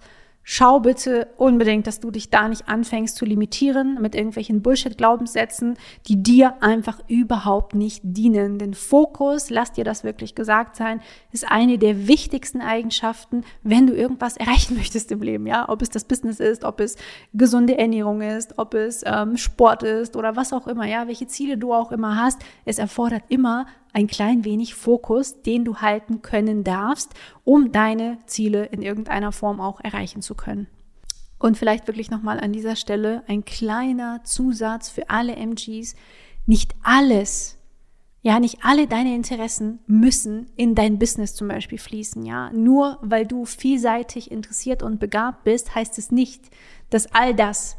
schau 0.49 0.79
bitte 0.79 1.27
unbedingt, 1.39 1.89
dass 1.89 1.99
du 1.99 2.13
dich 2.13 2.31
da 2.31 2.47
nicht 2.47 2.69
anfängst 2.69 3.17
zu 3.17 3.25
limitieren 3.25 4.01
mit 4.01 4.15
irgendwelchen 4.15 4.63
Bullshit-Glaubenssätzen, 4.63 5.77
die 6.07 6.23
dir 6.23 6.63
einfach 6.63 7.01
überhaupt 7.09 7.75
nicht 7.75 8.01
dienen. 8.05 8.57
Denn 8.61 8.73
Fokus, 8.73 9.51
lass 9.51 9.73
dir 9.73 9.83
das 9.83 10.05
wirklich 10.05 10.37
gesagt 10.37 10.77
sein, 10.77 11.01
ist 11.33 11.51
eine 11.51 11.79
der 11.79 12.07
wichtigsten 12.07 12.61
Eigenschaften, 12.61 13.43
wenn 13.65 13.89
du 13.89 13.95
irgendwas 13.95 14.37
erreichen 14.37 14.77
möchtest 14.77 15.11
im 15.11 15.21
Leben. 15.21 15.49
Ja, 15.49 15.69
ob 15.69 15.83
es 15.83 15.91
das 15.91 16.05
Business 16.05 16.39
ist, 16.39 16.63
ob 16.63 16.79
es 16.79 16.95
gesunde 17.35 17.77
Ernährung 17.77 18.23
ist, 18.23 18.57
ob 18.57 18.75
es 18.75 19.03
ähm, 19.05 19.37
Sport 19.37 19.83
ist 19.83 20.15
oder 20.15 20.37
was 20.37 20.53
auch 20.53 20.69
immer. 20.69 20.87
Ja, 20.87 21.09
welche 21.09 21.27
Ziele 21.27 21.59
du 21.59 21.75
auch 21.75 21.91
immer 21.91 22.23
hast, 22.23 22.39
es 22.65 22.79
erfordert 22.79 23.25
immer 23.31 23.67
ein 23.97 24.09
klein 24.09 24.45
wenig 24.45 24.75
Fokus, 24.75 25.41
den 25.41 25.65
du 25.65 25.77
halten 25.77 26.21
können 26.21 26.65
darfst, 26.65 27.15
um 27.45 27.73
deine 27.73 28.19
Ziele 28.27 28.67
in 28.67 28.83
irgendeiner 28.83 29.33
Form 29.33 29.59
auch 29.59 29.81
erreichen 29.81 30.21
zu 30.21 30.35
können. 30.35 30.67
Und 31.39 31.57
vielleicht 31.57 31.87
wirklich 31.87 32.11
nochmal 32.11 32.39
an 32.39 32.53
dieser 32.53 32.77
Stelle 32.77 33.23
ein 33.27 33.47
kleiner 33.47 34.23
Zusatz 34.23 34.91
für 34.91 35.09
alle 35.09 35.37
MGs. 35.37 35.95
Nicht 36.45 36.75
alles, 36.83 37.57
ja, 38.21 38.39
nicht 38.39 38.59
alle 38.63 38.87
deine 38.87 39.15
Interessen 39.15 39.79
müssen 39.87 40.51
in 40.57 40.75
dein 40.75 40.99
Business 40.99 41.35
zum 41.35 41.49
Beispiel 41.49 41.79
fließen, 41.79 42.23
ja. 42.27 42.51
Nur 42.53 42.99
weil 43.01 43.27
du 43.27 43.47
vielseitig 43.47 44.31
interessiert 44.31 44.83
und 44.83 45.01
begabt 45.01 45.45
bist, 45.45 45.75
heißt 45.75 45.97
es 45.97 46.11
nicht, 46.11 46.51
dass 46.91 47.15
all 47.15 47.35
das 47.35 47.79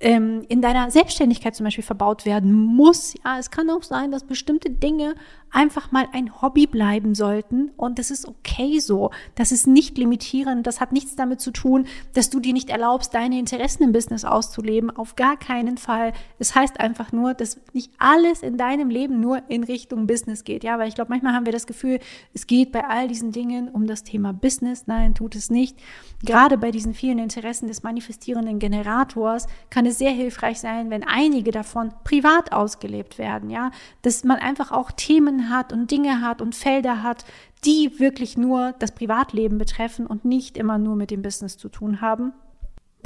ähm, 0.00 0.44
in 0.48 0.60
deiner 0.60 0.90
Selbstständigkeit 0.90 1.54
zum 1.54 1.64
Beispiel 1.64 1.84
verbaut 1.84 2.26
werden 2.26 2.52
muss. 2.52 3.14
Ja, 3.24 3.38
es 3.38 3.50
kann 3.50 3.70
auch 3.70 3.82
sein, 3.82 4.10
dass 4.10 4.24
bestimmte 4.24 4.70
Dinge 4.70 5.14
einfach 5.50 5.92
mal 5.92 6.06
ein 6.12 6.42
Hobby 6.42 6.66
bleiben 6.66 7.14
sollten 7.14 7.70
und 7.76 7.98
das 7.98 8.10
ist 8.10 8.26
okay 8.26 8.78
so. 8.78 9.10
Das 9.34 9.52
ist 9.52 9.66
nicht 9.66 9.96
limitierend. 9.96 10.66
Das 10.66 10.80
hat 10.80 10.92
nichts 10.92 11.16
damit 11.16 11.40
zu 11.40 11.50
tun, 11.50 11.86
dass 12.14 12.30
du 12.30 12.40
dir 12.40 12.52
nicht 12.52 12.68
erlaubst, 12.68 13.14
deine 13.14 13.38
Interessen 13.38 13.84
im 13.84 13.92
Business 13.92 14.24
auszuleben. 14.24 14.90
Auf 14.90 15.16
gar 15.16 15.36
keinen 15.36 15.78
Fall. 15.78 16.12
Es 16.38 16.54
heißt 16.54 16.80
einfach 16.80 17.12
nur, 17.12 17.34
dass 17.34 17.60
nicht 17.72 17.90
alles 17.98 18.42
in 18.42 18.56
deinem 18.56 18.90
Leben 18.90 19.20
nur 19.20 19.42
in 19.48 19.64
Richtung 19.64 20.06
Business 20.06 20.44
geht. 20.44 20.64
Ja, 20.64 20.78
weil 20.78 20.88
ich 20.88 20.94
glaube, 20.94 21.10
manchmal 21.10 21.32
haben 21.32 21.46
wir 21.46 21.52
das 21.52 21.66
Gefühl, 21.66 22.00
es 22.34 22.46
geht 22.46 22.72
bei 22.72 22.84
all 22.84 23.08
diesen 23.08 23.32
Dingen 23.32 23.68
um 23.68 23.86
das 23.86 24.02
Thema 24.02 24.32
Business. 24.32 24.86
Nein, 24.86 25.14
tut 25.14 25.34
es 25.36 25.50
nicht. 25.50 25.78
Gerade 26.24 26.58
bei 26.58 26.70
diesen 26.70 26.94
vielen 26.94 27.18
Interessen 27.18 27.68
des 27.68 27.82
manifestierenden 27.82 28.58
Generators 28.58 29.46
kann 29.70 29.86
es 29.86 29.98
sehr 29.98 30.10
hilfreich 30.10 30.60
sein, 30.60 30.90
wenn 30.90 31.04
einige 31.04 31.50
davon 31.50 31.92
privat 32.04 32.52
ausgelebt 32.52 33.18
werden, 33.18 33.50
ja, 33.50 33.70
dass 34.02 34.24
man 34.24 34.38
einfach 34.38 34.72
auch 34.72 34.90
Themen 34.92 35.35
hat 35.50 35.72
und 35.72 35.90
Dinge 35.90 36.20
hat 36.20 36.42
und 36.42 36.54
Felder 36.54 37.02
hat, 37.02 37.24
die 37.64 37.98
wirklich 37.98 38.36
nur 38.36 38.74
das 38.78 38.92
Privatleben 38.92 39.58
betreffen 39.58 40.06
und 40.06 40.24
nicht 40.24 40.56
immer 40.56 40.78
nur 40.78 40.96
mit 40.96 41.10
dem 41.10 41.22
Business 41.22 41.56
zu 41.56 41.68
tun 41.68 42.00
haben 42.00 42.32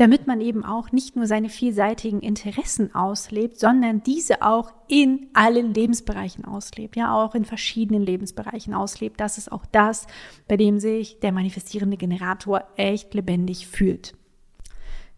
damit 0.01 0.27
man 0.27 0.41
eben 0.41 0.65
auch 0.65 0.93
nicht 0.93 1.15
nur 1.15 1.27
seine 1.27 1.51
vielseitigen 1.51 2.21
Interessen 2.21 2.95
auslebt, 2.95 3.61
sondern 3.61 4.03
diese 4.03 4.41
auch 4.41 4.73
in 4.89 5.29
allen 5.35 5.75
Lebensbereichen 5.75 6.47
auslebt, 6.47 6.97
ja, 6.97 7.15
auch 7.15 7.35
in 7.35 7.45
verschiedenen 7.45 8.03
Lebensbereichen 8.03 8.73
auslebt. 8.73 9.21
Das 9.21 9.37
ist 9.37 9.53
auch 9.53 9.67
das, 9.67 10.07
bei 10.49 10.57
dem 10.57 10.81
sich 10.81 11.21
der 11.21 11.33
manifestierende 11.33 11.99
Generator 11.99 12.65
echt 12.77 13.13
lebendig 13.13 13.67
fühlt. 13.67 14.15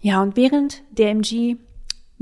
Ja, 0.01 0.21
und 0.21 0.37
während 0.37 0.83
der 0.91 1.11
MG 1.11 1.59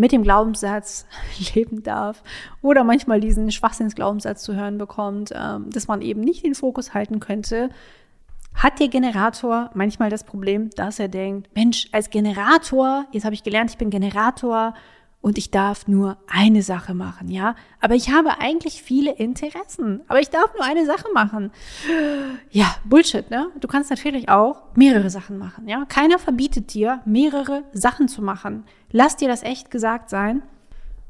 mit 0.01 0.13
dem 0.13 0.23
Glaubenssatz 0.23 1.07
leben 1.55 1.83
darf 1.83 2.23
oder 2.63 2.85
manchmal 2.85 3.21
diesen 3.21 3.51
Schwachsinnsglaubenssatz 3.53 4.43
zu 4.43 4.57
hören 4.57 4.79
bekommt, 4.79 5.33
ähm, 5.35 5.69
dass 5.71 5.89
man 5.89 6.01
eben 6.01 6.23
nicht 6.23 6.45
den 6.45 6.55
Fokus 6.55 6.95
halten 6.95 7.21
könnte, 7.21 7.69
hat 8.55 8.81
der 8.81 8.89
Generator 8.89 9.71
manchmal 9.75 10.11
das 10.11 10.25
Problem, 10.25 10.71
dass 10.71 10.99
er 10.99 11.09
denkt, 11.09 11.55
Mensch, 11.55 11.89
als 11.93 12.11
Generator, 12.11 13.05
jetzt 13.13 13.25
habe 13.25 13.35
ich 13.35 13.43
gelernt, 13.43 13.71
ich 13.71 13.79
bin 13.79 13.91
Generator 13.91 14.75
und 15.23 15.37
ich 15.37 15.51
darf 15.51 15.87
nur 15.87 16.17
eine 16.27 16.63
Sache 16.63 16.95
machen, 16.95 17.29
ja? 17.29 17.55
Aber 17.81 17.95
ich 17.95 18.11
habe 18.11 18.41
eigentlich 18.41 18.83
viele 18.83 19.13
Interessen, 19.13 20.01
aber 20.09 20.21
ich 20.21 20.31
darf 20.31 20.55
nur 20.55 20.65
eine 20.65 20.87
Sache 20.87 21.09
machen. 21.13 21.53
Ja, 22.51 22.75
Bullshit, 22.85 23.31
ne? 23.31 23.49
Du 23.61 23.69
kannst 23.69 23.91
natürlich 23.91 24.29
auch 24.29 24.63
mehrere 24.75 25.11
Sachen 25.11 25.39
machen, 25.39 25.69
ja? 25.69 25.85
Keiner 25.87 26.19
verbietet 26.19 26.73
dir, 26.73 27.01
mehrere 27.05 27.65
Sachen 27.73 28.09
zu 28.09 28.23
machen. 28.23 28.65
Lass 28.91 29.17
dir 29.17 29.29
das 29.29 29.43
echt 29.43 29.71
gesagt 29.71 30.09
sein. 30.09 30.43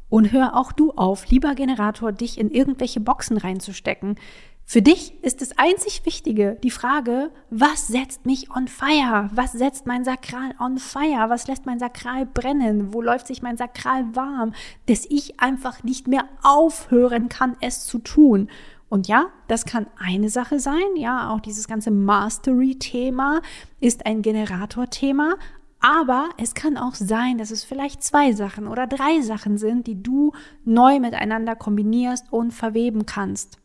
Und 0.08 0.32
hör 0.32 0.56
auch 0.56 0.72
du 0.72 0.90
auf, 0.90 1.28
lieber 1.28 1.54
Generator, 1.54 2.10
dich 2.10 2.36
in 2.36 2.50
irgendwelche 2.50 2.98
Boxen 2.98 3.36
reinzustecken. 3.36 4.16
Für 4.72 4.82
dich 4.82 5.14
ist 5.24 5.40
das 5.40 5.58
einzig 5.58 6.06
Wichtige 6.06 6.56
die 6.62 6.70
Frage, 6.70 7.32
was 7.50 7.88
setzt 7.88 8.24
mich 8.24 8.54
on 8.54 8.68
fire? 8.68 9.28
Was 9.34 9.50
setzt 9.50 9.84
mein 9.84 10.04
Sakral 10.04 10.54
on 10.60 10.78
fire? 10.78 11.28
Was 11.28 11.48
lässt 11.48 11.66
mein 11.66 11.80
Sakral 11.80 12.24
brennen? 12.24 12.94
Wo 12.94 13.02
läuft 13.02 13.26
sich 13.26 13.42
mein 13.42 13.56
Sakral 13.56 14.14
warm? 14.14 14.52
Dass 14.86 15.06
ich 15.06 15.40
einfach 15.40 15.82
nicht 15.82 16.06
mehr 16.06 16.26
aufhören 16.44 17.28
kann, 17.28 17.56
es 17.60 17.84
zu 17.84 17.98
tun. 17.98 18.48
Und 18.88 19.08
ja, 19.08 19.30
das 19.48 19.64
kann 19.64 19.88
eine 19.98 20.28
Sache 20.28 20.60
sein. 20.60 20.94
Ja, 20.94 21.30
auch 21.30 21.40
dieses 21.40 21.66
ganze 21.66 21.90
Mastery-Thema 21.90 23.40
ist 23.80 24.06
ein 24.06 24.22
Generator-Thema. 24.22 25.34
Aber 25.80 26.28
es 26.36 26.54
kann 26.54 26.76
auch 26.76 26.94
sein, 26.94 27.38
dass 27.38 27.50
es 27.50 27.64
vielleicht 27.64 28.04
zwei 28.04 28.30
Sachen 28.34 28.68
oder 28.68 28.86
drei 28.86 29.20
Sachen 29.20 29.58
sind, 29.58 29.88
die 29.88 30.00
du 30.00 30.30
neu 30.64 31.00
miteinander 31.00 31.56
kombinierst 31.56 32.32
und 32.32 32.52
verweben 32.52 33.04
kannst. 33.04 33.58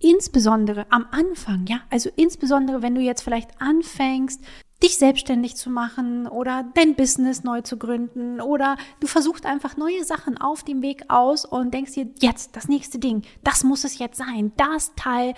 Insbesondere 0.00 0.86
am 0.90 1.06
Anfang, 1.10 1.66
ja, 1.66 1.80
also 1.90 2.10
insbesondere 2.16 2.82
wenn 2.82 2.94
du 2.94 3.00
jetzt 3.00 3.22
vielleicht 3.22 3.60
anfängst, 3.60 4.40
dich 4.82 4.96
selbstständig 4.96 5.56
zu 5.56 5.70
machen 5.70 6.28
oder 6.28 6.64
dein 6.74 6.94
Business 6.94 7.42
neu 7.42 7.62
zu 7.62 7.78
gründen 7.78 8.40
oder 8.40 8.76
du 9.00 9.08
versuchst 9.08 9.44
einfach 9.44 9.76
neue 9.76 10.04
Sachen 10.04 10.38
auf 10.38 10.62
dem 10.62 10.82
Weg 10.82 11.04
aus 11.08 11.44
und 11.44 11.74
denkst 11.74 11.94
dir 11.94 12.06
jetzt 12.20 12.54
das 12.54 12.68
nächste 12.68 13.00
Ding, 13.00 13.22
das 13.42 13.64
muss 13.64 13.82
es 13.82 13.98
jetzt 13.98 14.18
sein, 14.18 14.52
das 14.56 14.94
Teil 14.94 15.34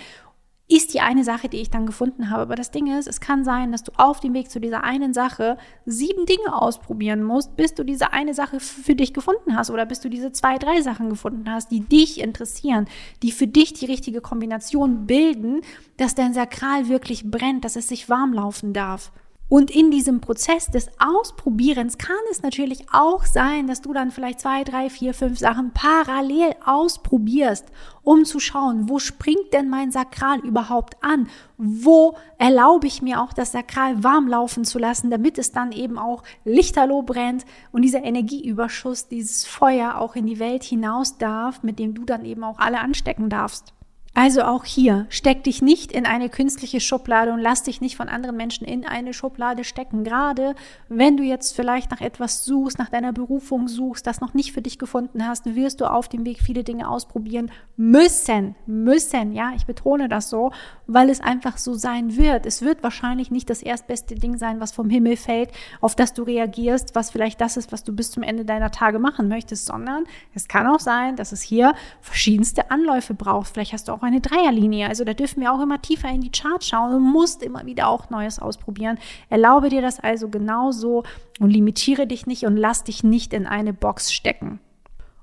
ist 0.70 0.94
die 0.94 1.00
eine 1.00 1.24
Sache, 1.24 1.48
die 1.48 1.56
ich 1.56 1.68
dann 1.68 1.84
gefunden 1.84 2.30
habe. 2.30 2.42
Aber 2.42 2.54
das 2.54 2.70
Ding 2.70 2.86
ist, 2.96 3.08
es 3.08 3.20
kann 3.20 3.44
sein, 3.44 3.72
dass 3.72 3.82
du 3.82 3.90
auf 3.96 4.20
dem 4.20 4.34
Weg 4.34 4.50
zu 4.50 4.60
dieser 4.60 4.84
einen 4.84 5.12
Sache 5.12 5.58
sieben 5.84 6.26
Dinge 6.26 6.54
ausprobieren 6.54 7.24
musst, 7.24 7.56
bis 7.56 7.74
du 7.74 7.82
diese 7.82 8.12
eine 8.12 8.34
Sache 8.34 8.60
für 8.60 8.94
dich 8.94 9.12
gefunden 9.12 9.56
hast 9.56 9.70
oder 9.70 9.84
bis 9.84 10.00
du 10.00 10.08
diese 10.08 10.30
zwei, 10.30 10.58
drei 10.58 10.80
Sachen 10.80 11.10
gefunden 11.10 11.50
hast, 11.50 11.72
die 11.72 11.80
dich 11.80 12.20
interessieren, 12.20 12.86
die 13.24 13.32
für 13.32 13.48
dich 13.48 13.72
die 13.72 13.86
richtige 13.86 14.20
Kombination 14.20 15.06
bilden, 15.06 15.62
dass 15.96 16.14
dein 16.14 16.34
Sakral 16.34 16.88
wirklich 16.88 17.28
brennt, 17.28 17.64
dass 17.64 17.74
es 17.74 17.88
sich 17.88 18.08
warm 18.08 18.32
laufen 18.32 18.72
darf. 18.72 19.10
Und 19.50 19.72
in 19.72 19.90
diesem 19.90 20.20
Prozess 20.20 20.66
des 20.66 20.88
Ausprobierens 21.00 21.98
kann 21.98 22.14
es 22.30 22.40
natürlich 22.40 22.86
auch 22.92 23.24
sein, 23.24 23.66
dass 23.66 23.82
du 23.82 23.92
dann 23.92 24.12
vielleicht 24.12 24.38
zwei, 24.38 24.62
drei, 24.62 24.88
vier, 24.88 25.12
fünf 25.12 25.40
Sachen 25.40 25.72
parallel 25.72 26.54
ausprobierst, 26.64 27.66
um 28.04 28.24
zu 28.24 28.38
schauen, 28.38 28.88
wo 28.88 29.00
springt 29.00 29.52
denn 29.52 29.68
mein 29.68 29.90
Sakral 29.90 30.38
überhaupt 30.38 31.02
an? 31.02 31.28
Wo 31.58 32.16
erlaube 32.38 32.86
ich 32.86 33.02
mir 33.02 33.20
auch 33.20 33.32
das 33.32 33.50
Sakral 33.50 34.04
warm 34.04 34.28
laufen 34.28 34.64
zu 34.64 34.78
lassen, 34.78 35.10
damit 35.10 35.36
es 35.36 35.50
dann 35.50 35.72
eben 35.72 35.98
auch 35.98 36.22
lichterloh 36.44 37.02
brennt 37.02 37.44
und 37.72 37.82
dieser 37.82 38.04
Energieüberschuss, 38.04 39.08
dieses 39.08 39.44
Feuer 39.44 39.98
auch 39.98 40.14
in 40.14 40.26
die 40.26 40.38
Welt 40.38 40.62
hinaus 40.62 41.18
darf, 41.18 41.64
mit 41.64 41.80
dem 41.80 41.94
du 41.94 42.04
dann 42.04 42.24
eben 42.24 42.44
auch 42.44 42.60
alle 42.60 42.78
anstecken 42.78 43.28
darfst. 43.28 43.74
Also 44.12 44.42
auch 44.42 44.64
hier, 44.64 45.06
steck 45.08 45.44
dich 45.44 45.62
nicht 45.62 45.92
in 45.92 46.04
eine 46.04 46.28
künstliche 46.28 46.80
Schublade 46.80 47.32
und 47.32 47.38
lass 47.38 47.62
dich 47.62 47.80
nicht 47.80 47.96
von 47.96 48.08
anderen 48.08 48.36
Menschen 48.36 48.66
in 48.66 48.84
eine 48.84 49.14
Schublade 49.14 49.62
stecken. 49.62 50.02
Gerade 50.02 50.56
wenn 50.88 51.16
du 51.16 51.22
jetzt 51.22 51.54
vielleicht 51.54 51.92
nach 51.92 52.00
etwas 52.00 52.44
suchst, 52.44 52.78
nach 52.80 52.88
deiner 52.88 53.12
Berufung 53.12 53.68
suchst, 53.68 54.04
das 54.08 54.20
noch 54.20 54.34
nicht 54.34 54.52
für 54.52 54.62
dich 54.62 54.80
gefunden 54.80 55.26
hast, 55.26 55.54
wirst 55.54 55.80
du 55.80 55.88
auf 55.88 56.08
dem 56.08 56.24
Weg 56.26 56.40
viele 56.40 56.64
Dinge 56.64 56.90
ausprobieren 56.90 57.52
müssen. 57.76 58.56
Müssen, 58.66 59.32
ja, 59.32 59.52
ich 59.54 59.64
betone 59.64 60.08
das 60.08 60.28
so, 60.28 60.50
weil 60.88 61.08
es 61.08 61.20
einfach 61.20 61.56
so 61.56 61.74
sein 61.74 62.16
wird. 62.16 62.46
Es 62.46 62.62
wird 62.62 62.82
wahrscheinlich 62.82 63.30
nicht 63.30 63.48
das 63.48 63.62
erstbeste 63.62 64.16
Ding 64.16 64.36
sein, 64.36 64.58
was 64.58 64.72
vom 64.72 64.90
Himmel 64.90 65.16
fällt, 65.16 65.50
auf 65.80 65.94
das 65.94 66.14
du 66.14 66.24
reagierst, 66.24 66.96
was 66.96 67.12
vielleicht 67.12 67.40
das 67.40 67.56
ist, 67.56 67.70
was 67.70 67.84
du 67.84 67.94
bis 67.94 68.10
zum 68.10 68.24
Ende 68.24 68.44
deiner 68.44 68.72
Tage 68.72 68.98
machen 68.98 69.28
möchtest, 69.28 69.66
sondern 69.66 70.04
es 70.34 70.48
kann 70.48 70.66
auch 70.66 70.80
sein, 70.80 71.14
dass 71.14 71.30
es 71.30 71.42
hier 71.42 71.74
verschiedenste 72.00 72.72
Anläufe 72.72 73.14
braucht. 73.14 73.50
Vielleicht 73.50 73.72
hast 73.72 73.86
du 73.86 73.92
auch 73.92 73.99
auch 74.00 74.06
eine 74.06 74.20
Dreierlinie. 74.20 74.88
Also 74.88 75.04
da 75.04 75.14
dürfen 75.14 75.40
wir 75.40 75.52
auch 75.52 75.60
immer 75.60 75.80
tiefer 75.80 76.08
in 76.08 76.20
die 76.20 76.30
Charts 76.30 76.68
schauen. 76.68 76.92
Du 76.92 76.98
musst 76.98 77.42
immer 77.42 77.66
wieder 77.66 77.88
auch 77.88 78.10
Neues 78.10 78.38
ausprobieren. 78.38 78.98
Erlaube 79.28 79.68
dir 79.68 79.82
das 79.82 80.00
also 80.00 80.28
genauso 80.28 81.04
und 81.38 81.50
limitiere 81.50 82.06
dich 82.06 82.26
nicht 82.26 82.44
und 82.44 82.56
lass 82.56 82.84
dich 82.84 83.04
nicht 83.04 83.32
in 83.32 83.46
eine 83.46 83.72
Box 83.72 84.12
stecken. 84.12 84.60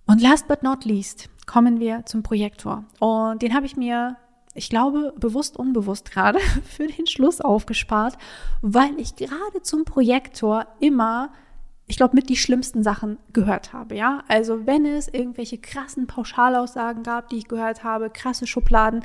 Und 0.06 0.22
last 0.22 0.48
but 0.48 0.64
not 0.64 0.86
least 0.86 1.30
kommen 1.46 1.80
wir 1.80 2.06
zum 2.06 2.24
Projektor. 2.24 2.84
Und 3.00 3.42
den 3.42 3.54
habe 3.54 3.66
ich 3.66 3.76
mir 3.76 4.16
ich 4.54 4.72
glaube, 4.72 5.14
bewusst, 5.18 5.56
unbewusst 5.56 6.10
gerade 6.12 6.40
für 6.64 6.88
den 6.88 7.06
Schluss 7.06 7.42
aufgespart, 7.42 8.18
weil 8.62 9.00
ich 9.00 9.16
gerade 9.16 9.62
zum 9.62 9.86
Projektor 9.86 10.66
immer 10.80 11.30
ich 11.88 11.96
glaube, 11.98 12.16
mit 12.16 12.30
die 12.30 12.36
schlimmsten 12.36 12.84
Sachen 12.84 13.18
gehört 13.32 13.72
habe, 13.72 13.96
ja. 13.96 14.24
Also 14.28 14.68
wenn 14.68 14.86
es 14.86 15.08
irgendwelche 15.08 15.58
krassen 15.58 16.06
Pauschalaussagen 16.06 17.04
gab, 17.04 17.30
die 17.30 17.38
ich 17.38 17.48
gehört 17.48 17.84
habe, 17.84 18.10
krasse 18.10 18.46
Schubladen, 18.46 19.04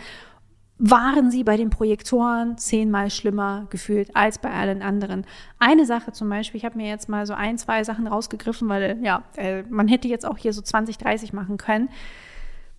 waren 0.79 1.31
sie 1.31 1.45
bei 1.45 1.57
den 1.57 1.71
Projektoren 1.71 2.59
zehnmal 2.59 3.09
schlimmer 3.11 3.68
gefühlt 3.71 4.16
als 4.16 4.38
bei 4.38 4.51
allen 4.51 4.83
anderen. 4.83 5.25
Eine 5.61 5.87
Sache 5.87 6.11
zum 6.11 6.29
Beispiel, 6.29 6.59
ich 6.59 6.64
habe 6.64 6.77
mir 6.77 6.88
jetzt 6.88 7.09
mal 7.09 7.25
so 7.25 7.35
ein, 7.35 7.57
zwei 7.57 7.85
Sachen 7.85 8.09
rausgegriffen, 8.09 8.68
weil 8.68 8.99
ja, 9.03 9.23
äh, 9.37 9.62
man 9.71 9.87
hätte 9.87 10.09
jetzt 10.09 10.27
auch 10.27 10.38
hier 10.38 10.53
so 10.53 10.61
20, 10.61 10.99
30 10.99 11.33
machen 11.33 11.59
können. 11.59 11.88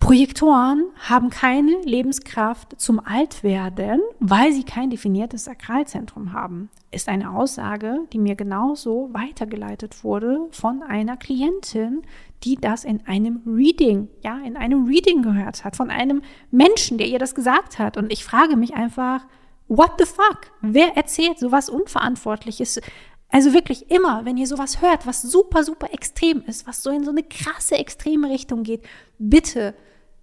Projektoren 0.04 0.88
haben 1.00 1.30
keine 1.30 1.78
Lebenskraft 1.86 2.78
zum 2.78 3.00
Altwerden, 3.00 4.02
weil 4.20 4.52
sie 4.52 4.66
kein 4.66 4.90
definiertes 4.90 5.46
Sakralzentrum 5.46 6.34
haben. 6.34 6.70
Ist 6.92 7.08
eine 7.08 7.32
Aussage, 7.32 8.00
die 8.12 8.20
mir 8.20 8.36
genauso 8.36 9.10
weitergeleitet 9.14 10.04
wurde 10.04 10.50
von 10.52 10.84
einer 10.84 11.16
Klientin, 11.16 12.02
die 12.44 12.58
das 12.58 12.84
in 12.84 13.08
einem 13.08 13.44
Reading, 13.46 14.10
ja, 14.22 14.40
in 14.46 14.58
einem 14.58 14.88
Reading 14.88 15.22
gehört 15.22 15.64
hat, 15.64 15.78
von 15.78 15.90
einem 15.90 16.22
Menschen, 16.52 16.98
der 16.98 17.08
ihr 17.08 17.18
das 17.18 17.34
gesagt 17.34 17.80
hat. 17.80 17.96
Und 17.96 18.12
ich 18.12 18.26
frage 18.26 18.58
mich 18.58 18.74
einfach, 18.74 19.26
what 19.70 19.94
the 20.00 20.06
fuck? 20.06 20.52
Wer 20.60 20.98
erzählt 20.98 21.40
sowas 21.40 21.70
Unverantwortliches? 21.70 22.82
Also 23.30 23.54
wirklich 23.54 23.90
immer, 23.90 24.26
wenn 24.26 24.36
ihr 24.36 24.48
sowas 24.48 24.82
hört, 24.82 25.08
was 25.08 25.22
super, 25.22 25.64
super 25.64 25.94
extrem 25.94 26.44
ist, 26.44 26.68
was 26.68 26.84
so 26.84 26.90
in 26.90 27.06
so 27.06 27.12
eine 27.12 27.24
krasse 27.24 27.78
extreme 27.78 28.30
Richtung 28.30 28.64
geht, 28.64 28.84
bitte 29.18 29.74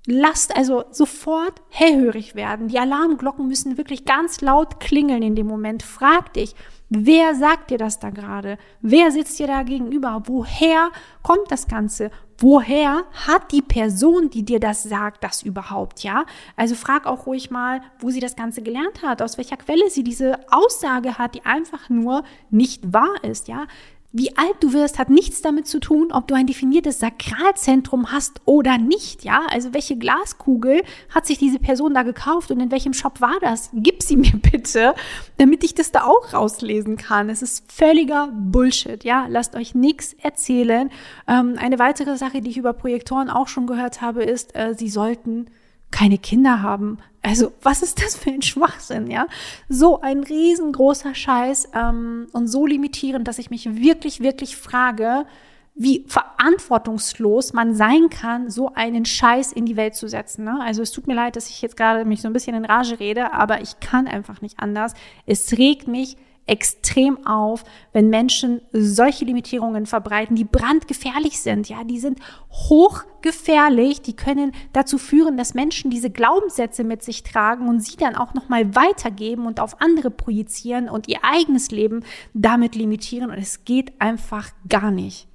Lasst 0.06 0.56
also 0.56 0.84
sofort 0.90 1.60
hellhörig 1.68 2.34
werden. 2.34 2.68
Die 2.68 2.78
Alarmglocken 2.78 3.46
müssen 3.46 3.76
wirklich 3.76 4.06
ganz 4.06 4.40
laut 4.40 4.80
klingeln 4.80 5.22
in 5.22 5.34
dem 5.34 5.46
Moment. 5.46 5.82
Frag 5.82 6.32
dich, 6.32 6.54
wer 6.88 7.34
sagt 7.34 7.70
dir 7.70 7.76
das 7.76 7.98
da 7.98 8.08
gerade? 8.08 8.56
Wer 8.80 9.10
sitzt 9.10 9.38
dir 9.38 9.46
da 9.46 9.62
gegenüber? 9.62 10.22
Woher 10.24 10.90
kommt 11.22 11.50
das 11.50 11.68
Ganze? 11.68 12.10
Woher 12.38 13.04
hat 13.12 13.52
die 13.52 13.60
Person, 13.60 14.30
die 14.30 14.42
dir 14.42 14.58
das 14.58 14.84
sagt, 14.84 15.22
das 15.22 15.42
überhaupt, 15.42 16.02
ja? 16.02 16.24
Also 16.56 16.74
frag 16.74 17.04
auch 17.04 17.26
ruhig 17.26 17.50
mal, 17.50 17.82
wo 17.98 18.08
sie 18.08 18.20
das 18.20 18.36
Ganze 18.36 18.62
gelernt 18.62 19.02
hat, 19.02 19.20
aus 19.20 19.36
welcher 19.36 19.58
Quelle 19.58 19.90
sie 19.90 20.02
diese 20.02 20.38
Aussage 20.50 21.18
hat, 21.18 21.34
die 21.34 21.44
einfach 21.44 21.90
nur 21.90 22.24
nicht 22.48 22.94
wahr 22.94 23.22
ist, 23.22 23.48
ja? 23.48 23.66
Wie 24.12 24.36
alt 24.36 24.56
du 24.58 24.72
wirst, 24.72 24.98
hat 24.98 25.08
nichts 25.08 25.40
damit 25.40 25.68
zu 25.68 25.78
tun, 25.78 26.10
ob 26.10 26.26
du 26.26 26.34
ein 26.34 26.48
definiertes 26.48 26.98
Sakralzentrum 26.98 28.10
hast 28.10 28.40
oder 28.44 28.76
nicht, 28.76 29.22
ja? 29.22 29.42
Also 29.50 29.72
welche 29.72 29.96
Glaskugel 29.96 30.82
hat 31.14 31.26
sich 31.26 31.38
diese 31.38 31.60
Person 31.60 31.94
da 31.94 32.02
gekauft 32.02 32.50
und 32.50 32.58
in 32.58 32.72
welchem 32.72 32.92
Shop 32.92 33.20
war 33.20 33.38
das? 33.40 33.70
Gib 33.72 34.02
sie 34.02 34.16
mir 34.16 34.32
bitte, 34.50 34.94
damit 35.36 35.62
ich 35.62 35.76
das 35.76 35.92
da 35.92 36.06
auch 36.06 36.32
rauslesen 36.32 36.96
kann. 36.96 37.30
Es 37.30 37.40
ist 37.40 37.70
völliger 37.70 38.32
Bullshit, 38.32 39.04
ja? 39.04 39.26
Lasst 39.28 39.54
euch 39.54 39.76
nichts 39.76 40.14
erzählen. 40.14 40.90
Ähm, 41.28 41.54
eine 41.58 41.78
weitere 41.78 42.16
Sache, 42.16 42.40
die 42.40 42.50
ich 42.50 42.58
über 42.58 42.72
Projektoren 42.72 43.30
auch 43.30 43.46
schon 43.46 43.68
gehört 43.68 44.00
habe, 44.00 44.24
ist, 44.24 44.56
äh, 44.56 44.74
sie 44.76 44.88
sollten 44.88 45.46
keine 45.90 46.18
Kinder 46.18 46.62
haben. 46.62 46.98
Also, 47.22 47.52
was 47.62 47.82
ist 47.82 48.02
das 48.02 48.16
für 48.16 48.30
ein 48.30 48.42
Schwachsinn, 48.42 49.10
ja? 49.10 49.26
So 49.68 50.00
ein 50.00 50.24
riesengroßer 50.24 51.14
Scheiß 51.14 51.70
ähm, 51.74 52.28
und 52.32 52.48
so 52.48 52.66
limitierend, 52.66 53.28
dass 53.28 53.38
ich 53.38 53.50
mich 53.50 53.76
wirklich, 53.76 54.20
wirklich 54.20 54.56
frage, 54.56 55.26
wie 55.74 56.04
verantwortungslos 56.08 57.52
man 57.52 57.74
sein 57.74 58.10
kann, 58.10 58.50
so 58.50 58.74
einen 58.74 59.04
Scheiß 59.04 59.52
in 59.52 59.66
die 59.66 59.76
Welt 59.76 59.94
zu 59.94 60.08
setzen. 60.08 60.44
Ne? 60.44 60.58
Also 60.62 60.82
es 60.82 60.90
tut 60.90 61.06
mir 61.06 61.14
leid, 61.14 61.36
dass 61.36 61.48
ich 61.48 61.62
jetzt 61.62 61.76
gerade 61.76 62.04
mich 62.04 62.20
so 62.20 62.28
ein 62.28 62.32
bisschen 62.32 62.56
in 62.56 62.64
Rage 62.64 63.00
rede, 63.00 63.32
aber 63.32 63.62
ich 63.62 63.80
kann 63.80 64.06
einfach 64.06 64.42
nicht 64.42 64.58
anders. 64.58 64.94
Es 65.26 65.56
regt 65.56 65.88
mich 65.88 66.16
extrem 66.50 67.26
auf, 67.26 67.62
wenn 67.92 68.10
Menschen 68.10 68.60
solche 68.72 69.24
Limitierungen 69.24 69.86
verbreiten, 69.86 70.34
die 70.34 70.44
brandgefährlich 70.44 71.40
sind. 71.40 71.68
Ja, 71.68 71.84
die 71.84 72.00
sind 72.00 72.18
hochgefährlich. 72.50 74.02
Die 74.02 74.16
können 74.16 74.52
dazu 74.72 74.98
führen, 74.98 75.36
dass 75.36 75.54
Menschen 75.54 75.90
diese 75.90 76.10
Glaubenssätze 76.10 76.82
mit 76.82 77.04
sich 77.04 77.22
tragen 77.22 77.68
und 77.68 77.80
sie 77.80 77.96
dann 77.96 78.16
auch 78.16 78.34
nochmal 78.34 78.74
weitergeben 78.74 79.46
und 79.46 79.60
auf 79.60 79.80
andere 79.80 80.10
projizieren 80.10 80.88
und 80.88 81.06
ihr 81.06 81.20
eigenes 81.22 81.70
Leben 81.70 82.04
damit 82.34 82.74
limitieren. 82.74 83.30
Und 83.30 83.38
es 83.38 83.64
geht 83.64 84.00
einfach 84.00 84.50
gar 84.68 84.90
nicht. 84.90 85.28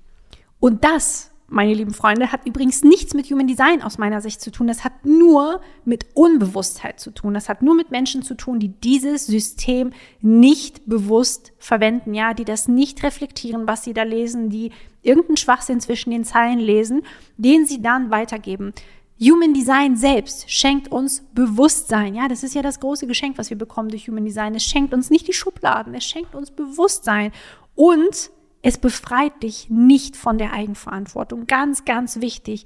Und 0.60 0.84
das 0.84 1.32
meine 1.48 1.74
lieben 1.74 1.94
Freunde, 1.94 2.32
hat 2.32 2.46
übrigens 2.46 2.84
nichts 2.84 3.14
mit 3.14 3.30
Human 3.30 3.48
Design 3.48 3.84
aus 3.84 3.98
meiner 3.98 4.20
Sicht 4.20 4.42
zu 4.42 4.52
tun. 4.52 4.68
Das 4.68 4.84
hat 4.84 5.06
nur 5.06 5.62
mit 5.84 6.08
Unbewusstheit 6.16 7.00
zu 7.00 7.12
tun. 7.12 7.34
Das 7.34 7.50
hat 7.50 7.62
nur 7.62 7.76
mit 7.76 7.92
Menschen 7.92 8.24
zu 8.24 8.36
tun, 8.36 8.60
die 8.60 8.70
dieses 8.70 9.28
System 9.28 9.92
nicht 10.22 10.88
bewusst 10.88 11.54
verwenden, 11.60 12.14
ja, 12.14 12.34
die 12.34 12.46
das 12.46 12.68
nicht 12.68 13.04
reflektieren, 13.04 13.68
was 13.68 13.84
sie 13.84 13.94
da 13.94 14.04
lesen, 14.04 14.50
die 14.50 14.72
irgendeinen 15.04 15.38
Schwachsinn 15.38 15.80
zwischen 15.80 16.10
den 16.10 16.24
Zeilen 16.24 16.60
lesen, 16.60 17.04
den 17.38 17.66
sie 17.66 17.82
dann 17.82 18.10
weitergeben. 18.10 18.74
Human 19.22 19.54
Design 19.54 19.96
selbst 19.96 20.52
schenkt 20.52 20.92
uns 20.92 21.22
Bewusstsein. 21.34 22.16
Ja, 22.16 22.28
das 22.28 22.44
ist 22.44 22.54
ja 22.54 22.62
das 22.62 22.80
große 22.80 23.08
Geschenk, 23.08 23.38
was 23.38 23.50
wir 23.50 23.58
bekommen 23.58 23.90
durch 23.90 24.08
Human 24.08 24.26
Design. 24.26 24.56
Es 24.56 24.64
schenkt 24.64 24.94
uns 24.94 25.10
nicht 25.10 25.28
die 25.28 25.34
Schubladen, 25.34 25.94
es 25.94 26.04
schenkt 26.04 26.36
uns 26.36 26.52
Bewusstsein 26.52 27.32
und 27.76 28.32
es 28.66 28.80
befreit 28.80 29.44
dich 29.44 29.70
nicht 29.70 30.18
von 30.18 30.40
der 30.40 30.52
Eigenverantwortung. 30.52 31.46
Ganz, 31.46 31.86
ganz 31.86 32.20
wichtig. 32.20 32.66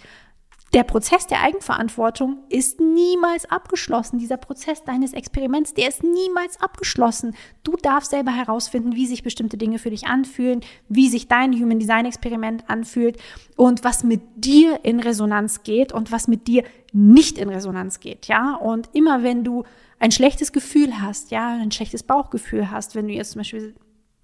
Der 0.71 0.85
Prozess 0.85 1.27
der 1.27 1.41
Eigenverantwortung 1.41 2.37
ist 2.47 2.79
niemals 2.79 3.51
abgeschlossen. 3.51 4.17
Dieser 4.17 4.37
Prozess 4.37 4.85
deines 4.85 5.11
Experiments, 5.11 5.73
der 5.73 5.89
ist 5.89 6.01
niemals 6.01 6.61
abgeschlossen. 6.61 7.35
Du 7.63 7.75
darfst 7.75 8.11
selber 8.11 8.31
herausfinden, 8.31 8.95
wie 8.95 9.07
sich 9.07 9.23
bestimmte 9.23 9.57
Dinge 9.57 9.77
für 9.77 9.89
dich 9.89 10.07
anfühlen, 10.07 10.61
wie 10.87 11.09
sich 11.09 11.27
dein 11.27 11.51
Human 11.51 11.79
Design 11.79 12.05
Experiment 12.05 12.69
anfühlt 12.69 13.17
und 13.57 13.83
was 13.83 14.05
mit 14.05 14.21
dir 14.37 14.79
in 14.83 15.01
Resonanz 15.01 15.63
geht 15.63 15.91
und 15.91 16.13
was 16.13 16.29
mit 16.29 16.47
dir 16.47 16.63
nicht 16.93 17.37
in 17.37 17.49
Resonanz 17.49 17.99
geht, 17.99 18.27
ja? 18.27 18.55
Und 18.55 18.89
immer 18.93 19.21
wenn 19.23 19.43
du 19.43 19.65
ein 19.99 20.11
schlechtes 20.11 20.53
Gefühl 20.53 21.01
hast, 21.01 21.31
ja, 21.31 21.57
ein 21.57 21.71
schlechtes 21.71 22.03
Bauchgefühl 22.03 22.71
hast, 22.71 22.95
wenn 22.95 23.09
du 23.09 23.13
jetzt 23.13 23.31
zum 23.31 23.41
Beispiel 23.41 23.75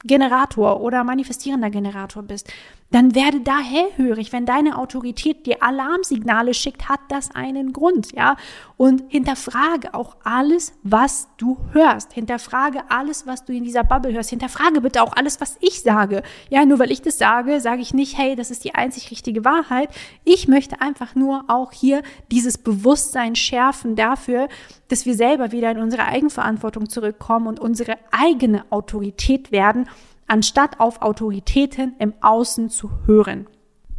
Generator 0.05 0.81
oder 0.81 1.03
manifestierender 1.03 1.69
Generator 1.69 2.23
bist, 2.23 2.51
dann 2.91 3.15
werde 3.15 3.41
da 3.41 3.59
hellhörig. 3.59 4.31
Wenn 4.31 4.45
deine 4.45 4.77
Autorität 4.77 5.45
dir 5.45 5.61
Alarmsignale 5.61 6.53
schickt, 6.53 6.87
hat 6.87 6.99
das 7.09 7.33
einen 7.33 7.73
Grund, 7.73 8.11
ja? 8.13 8.37
Und 8.77 9.03
hinterfrage 9.09 9.93
auch 9.93 10.17
alles, 10.23 10.73
was 10.83 11.27
du 11.37 11.57
hörst. 11.71 12.13
Hinterfrage 12.13 12.83
alles, 12.89 13.25
was 13.25 13.43
du 13.43 13.53
in 13.53 13.63
dieser 13.63 13.83
Bubble 13.83 14.13
hörst. 14.13 14.29
Hinterfrage 14.29 14.81
bitte 14.81 15.01
auch 15.01 15.13
alles, 15.15 15.41
was 15.41 15.57
ich 15.61 15.81
sage. 15.81 16.23
Ja, 16.49 16.65
nur 16.65 16.79
weil 16.79 16.91
ich 16.91 17.01
das 17.01 17.17
sage, 17.17 17.59
sage 17.59 17.81
ich 17.81 17.93
nicht, 17.93 18.17
hey, 18.17 18.35
das 18.35 18.51
ist 18.51 18.63
die 18.63 18.75
einzig 18.75 19.09
richtige 19.11 19.43
Wahrheit. 19.43 19.89
Ich 20.23 20.47
möchte 20.47 20.81
einfach 20.81 21.15
nur 21.15 21.45
auch 21.47 21.71
hier 21.71 22.03
dieses 22.31 22.57
Bewusstsein 22.57 23.35
schärfen 23.35 23.95
dafür, 23.95 24.47
dass 24.89 25.05
wir 25.05 25.15
selber 25.15 25.51
wieder 25.51 25.71
in 25.71 25.79
unsere 25.79 26.05
Eigenverantwortung 26.05 26.87
zurückkommen 26.87 27.47
und 27.47 27.59
unsere 27.59 27.97
eigene 28.11 28.63
Autorität 28.69 29.51
werden 29.51 29.89
anstatt 30.27 30.79
auf 30.79 31.01
Autoritäten 31.01 31.95
im 31.99 32.13
Außen 32.21 32.69
zu 32.69 32.89
hören. 33.05 33.47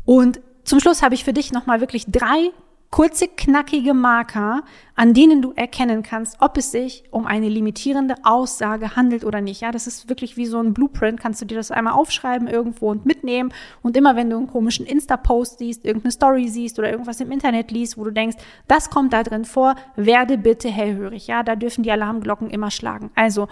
Und 0.04 0.40
zum 0.64 0.80
Schluss 0.80 1.02
habe 1.02 1.14
ich 1.14 1.24
für 1.24 1.32
dich 1.32 1.52
nochmal 1.52 1.80
wirklich 1.80 2.06
drei 2.06 2.50
kurze, 2.90 3.28
knackige 3.28 3.94
Marker, 3.94 4.62
an 4.94 5.12
denen 5.12 5.42
du 5.42 5.52
erkennen 5.52 6.02
kannst, 6.02 6.36
ob 6.40 6.56
es 6.56 6.70
sich 6.70 7.04
um 7.10 7.26
eine 7.26 7.48
limitierende 7.48 8.14
Aussage 8.22 8.96
handelt 8.96 9.24
oder 9.24 9.40
nicht. 9.40 9.60
Ja, 9.60 9.70
das 9.70 9.86
ist 9.86 10.08
wirklich 10.08 10.36
wie 10.36 10.46
so 10.46 10.58
ein 10.60 10.72
Blueprint. 10.72 11.20
Kannst 11.20 11.40
du 11.42 11.44
dir 11.44 11.56
das 11.56 11.70
einmal 11.70 11.94
aufschreiben 11.94 12.48
irgendwo 12.48 12.90
und 12.90 13.04
mitnehmen. 13.04 13.52
Und 13.82 13.96
immer 13.96 14.16
wenn 14.16 14.30
du 14.30 14.36
einen 14.36 14.46
komischen 14.46 14.86
Insta-Post 14.86 15.58
siehst, 15.58 15.84
irgendeine 15.84 16.12
Story 16.12 16.48
siehst 16.48 16.78
oder 16.78 16.90
irgendwas 16.90 17.20
im 17.20 17.32
Internet 17.32 17.70
liest, 17.70 17.98
wo 17.98 18.04
du 18.04 18.12
denkst, 18.12 18.36
das 18.68 18.88
kommt 18.88 19.12
da 19.12 19.22
drin 19.22 19.44
vor, 19.44 19.74
werde 19.96 20.38
bitte 20.38 20.68
hellhörig. 20.68 21.26
Ja, 21.26 21.42
da 21.42 21.56
dürfen 21.56 21.82
die 21.82 21.90
Alarmglocken 21.90 22.50
immer 22.50 22.70
schlagen. 22.70 23.10
Also, 23.14 23.48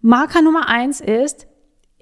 Marker 0.00 0.42
Nummer 0.42 0.68
eins 0.68 1.00
ist, 1.00 1.46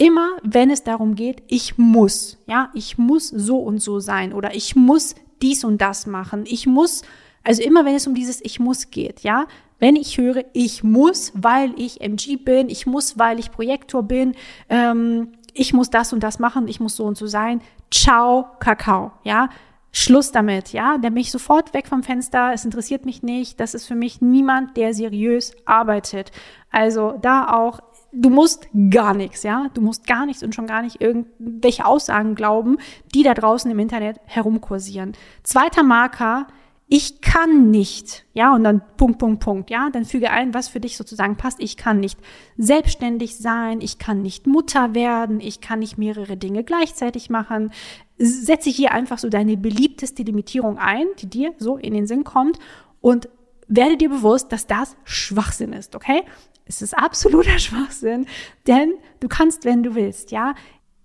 immer 0.00 0.30
wenn 0.42 0.70
es 0.70 0.82
darum 0.82 1.14
geht, 1.14 1.42
ich 1.46 1.76
muss, 1.76 2.38
ja, 2.46 2.70
ich 2.72 2.96
muss 2.96 3.28
so 3.28 3.58
und 3.58 3.82
so 3.82 4.00
sein 4.00 4.32
oder 4.32 4.54
ich 4.54 4.74
muss 4.74 5.14
dies 5.42 5.62
und 5.62 5.78
das 5.82 6.06
machen, 6.06 6.44
ich 6.46 6.66
muss, 6.66 7.02
also 7.44 7.62
immer 7.62 7.84
wenn 7.84 7.94
es 7.94 8.06
um 8.06 8.14
dieses 8.14 8.42
Ich 8.42 8.58
muss 8.58 8.90
geht, 8.90 9.20
ja, 9.20 9.46
wenn 9.78 9.96
ich 9.96 10.16
höre, 10.16 10.44
ich 10.54 10.82
muss, 10.82 11.32
weil 11.34 11.74
ich 11.76 12.00
MG 12.00 12.36
bin, 12.36 12.70
ich 12.70 12.86
muss, 12.86 13.18
weil 13.18 13.38
ich 13.38 13.50
Projektor 13.50 14.02
bin, 14.02 14.34
ähm, 14.70 15.32
ich 15.52 15.74
muss 15.74 15.90
das 15.90 16.14
und 16.14 16.22
das 16.22 16.38
machen, 16.38 16.66
ich 16.66 16.80
muss 16.80 16.96
so 16.96 17.04
und 17.04 17.18
so 17.18 17.26
sein, 17.26 17.60
ciao, 17.90 18.46
Kakao, 18.58 19.12
ja, 19.22 19.50
Schluss 19.92 20.32
damit, 20.32 20.72
ja, 20.72 20.96
der 20.96 21.10
mich 21.10 21.30
sofort 21.30 21.74
weg 21.74 21.88
vom 21.88 22.02
Fenster, 22.02 22.52
es 22.54 22.64
interessiert 22.64 23.04
mich 23.04 23.22
nicht, 23.22 23.60
das 23.60 23.74
ist 23.74 23.86
für 23.86 23.96
mich 23.96 24.22
niemand, 24.22 24.78
der 24.78 24.94
seriös 24.94 25.52
arbeitet. 25.66 26.30
Also 26.70 27.18
da 27.20 27.52
auch 27.52 27.80
du 28.12 28.30
musst 28.30 28.68
gar 28.90 29.14
nichts, 29.14 29.42
ja, 29.42 29.68
du 29.74 29.80
musst 29.80 30.06
gar 30.06 30.26
nichts 30.26 30.42
und 30.42 30.54
schon 30.54 30.66
gar 30.66 30.82
nicht 30.82 31.00
irgendwelche 31.00 31.84
Aussagen 31.84 32.34
glauben, 32.34 32.78
die 33.14 33.22
da 33.22 33.34
draußen 33.34 33.70
im 33.70 33.78
Internet 33.78 34.20
herumkursieren. 34.26 35.12
Zweiter 35.42 35.82
Marker, 35.82 36.46
ich 36.92 37.20
kann 37.20 37.70
nicht, 37.70 38.24
ja, 38.32 38.52
und 38.52 38.64
dann 38.64 38.82
Punkt, 38.96 39.20
Punkt, 39.20 39.44
Punkt, 39.44 39.70
ja, 39.70 39.90
dann 39.90 40.04
füge 40.04 40.30
ein, 40.30 40.54
was 40.54 40.68
für 40.68 40.80
dich 40.80 40.96
sozusagen 40.96 41.36
passt. 41.36 41.60
Ich 41.60 41.76
kann 41.76 42.00
nicht 42.00 42.18
selbstständig 42.58 43.36
sein, 43.36 43.80
ich 43.80 43.98
kann 44.00 44.22
nicht 44.22 44.48
Mutter 44.48 44.92
werden, 44.92 45.38
ich 45.38 45.60
kann 45.60 45.78
nicht 45.78 45.98
mehrere 45.98 46.36
Dinge 46.36 46.64
gleichzeitig 46.64 47.30
machen. 47.30 47.70
Setze 48.18 48.70
hier 48.70 48.90
einfach 48.90 49.18
so 49.18 49.28
deine 49.28 49.56
beliebteste 49.56 50.24
Limitierung 50.24 50.78
ein, 50.78 51.06
die 51.20 51.30
dir 51.30 51.54
so 51.58 51.76
in 51.76 51.94
den 51.94 52.08
Sinn 52.08 52.24
kommt 52.24 52.58
und 53.00 53.28
werde 53.68 53.96
dir 53.96 54.08
bewusst, 54.08 54.50
dass 54.50 54.66
das 54.66 54.96
Schwachsinn 55.04 55.72
ist, 55.72 55.94
okay? 55.94 56.24
Es 56.70 56.82
ist 56.82 56.96
absoluter 56.96 57.58
Schwachsinn, 57.58 58.26
denn 58.68 58.94
du 59.18 59.26
kannst, 59.26 59.64
wenn 59.64 59.82
du 59.82 59.94
willst, 59.96 60.30
ja. 60.30 60.54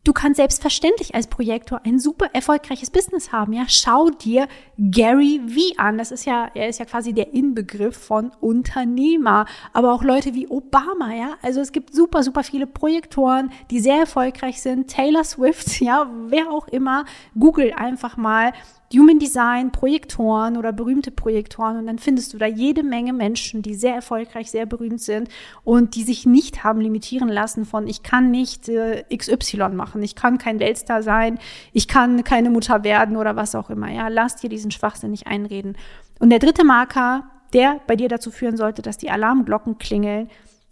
Du 0.04 0.14
kannst 0.14 0.38
selbstverständlich 0.38 1.16
als 1.16 1.26
Projektor 1.26 1.82
ein 1.84 1.98
super 1.98 2.28
erfolgreiches 2.34 2.92
Business 2.92 3.32
haben, 3.32 3.52
ja. 3.54 3.64
Schau 3.68 4.12
dir 4.12 4.48
Gary 4.78 5.42
V 5.48 5.82
an. 5.82 5.98
Das 5.98 6.12
ist 6.12 6.26
ja, 6.26 6.52
er 6.54 6.70
ist 6.70 6.78
ja 6.78 6.86
quasi 6.86 7.14
der 7.14 7.34
Inbegriff 7.34 7.98
von 7.98 8.32
Unternehmer. 8.40 9.48
Aber 9.74 9.92
auch 9.92 10.04
Leute 10.04 10.36
wie 10.36 10.48
Obama, 10.48 11.12
ja. 11.16 11.38
Also 11.42 11.60
es 11.60 11.72
gibt 11.72 11.96
super, 11.96 12.22
super 12.22 12.44
viele 12.44 12.68
Projektoren, 12.68 13.52
die 13.72 13.80
sehr 13.80 13.98
erfolgreich 13.98 14.62
sind. 14.62 14.88
Taylor 14.92 15.24
Swift, 15.24 15.80
ja, 15.82 16.08
wer 16.28 16.52
auch 16.52 16.68
immer. 16.68 17.06
Google 17.34 17.74
einfach 17.76 18.16
mal 18.16 18.54
Human 18.94 19.20
Design, 19.20 19.72
Projektoren 19.72 20.58
oder 20.58 20.72
berühmte 20.72 21.12
Projektoren 21.12 21.78
und 21.78 21.88
dann 21.88 21.98
findest 21.98 22.34
du 22.34 22.38
da 22.38 22.46
jede 22.46 22.84
Menge 22.84 23.14
Menschen, 23.14 23.62
die 23.62 23.74
sehr 23.74 23.96
erfolgreich, 23.96 24.52
sehr 24.52 24.66
berühmt 24.66 25.02
sind 25.02 25.30
und 25.64 25.96
die 25.96 26.04
sich 26.04 26.26
nicht 26.26 26.64
haben 26.64 26.82
limitieren 26.82 27.30
lassen 27.30 27.66
von 27.66 27.88
ich 27.88 28.04
kann 28.04 28.32
nicht 28.32 28.70
äh, 28.70 29.04
XY 29.16 29.70
machen, 29.70 30.04
ich 30.04 30.16
kann 30.16 30.38
kein 30.38 30.60
Weltstar 30.60 31.02
sein, 31.02 31.40
ich 31.74 31.88
kann 31.88 32.24
keine 32.24 32.50
Mutter 32.50 32.84
werden 32.84 33.18
oder 33.18 33.36
was 33.36 33.56
auch 33.56 33.70
immer. 33.70 33.92
Ja, 33.92 34.08
lass 34.08 34.36
dir 34.36 34.50
diesen 34.50 34.72
Schwachsinn 34.72 35.12
nicht 35.12 35.28
einreden. 35.28 35.78
Und 36.20 36.30
der 36.30 36.40
dritte 36.40 36.64
Marker, 36.64 37.24
der 37.54 37.80
bei 37.88 37.96
dir 37.96 38.08
dazu 38.08 38.32
führen 38.32 38.58
sollte, 38.58 38.82
dass 38.82 38.98
die 38.98 39.10
Alarmglocken 39.10 39.78
klingeln, 39.78 40.30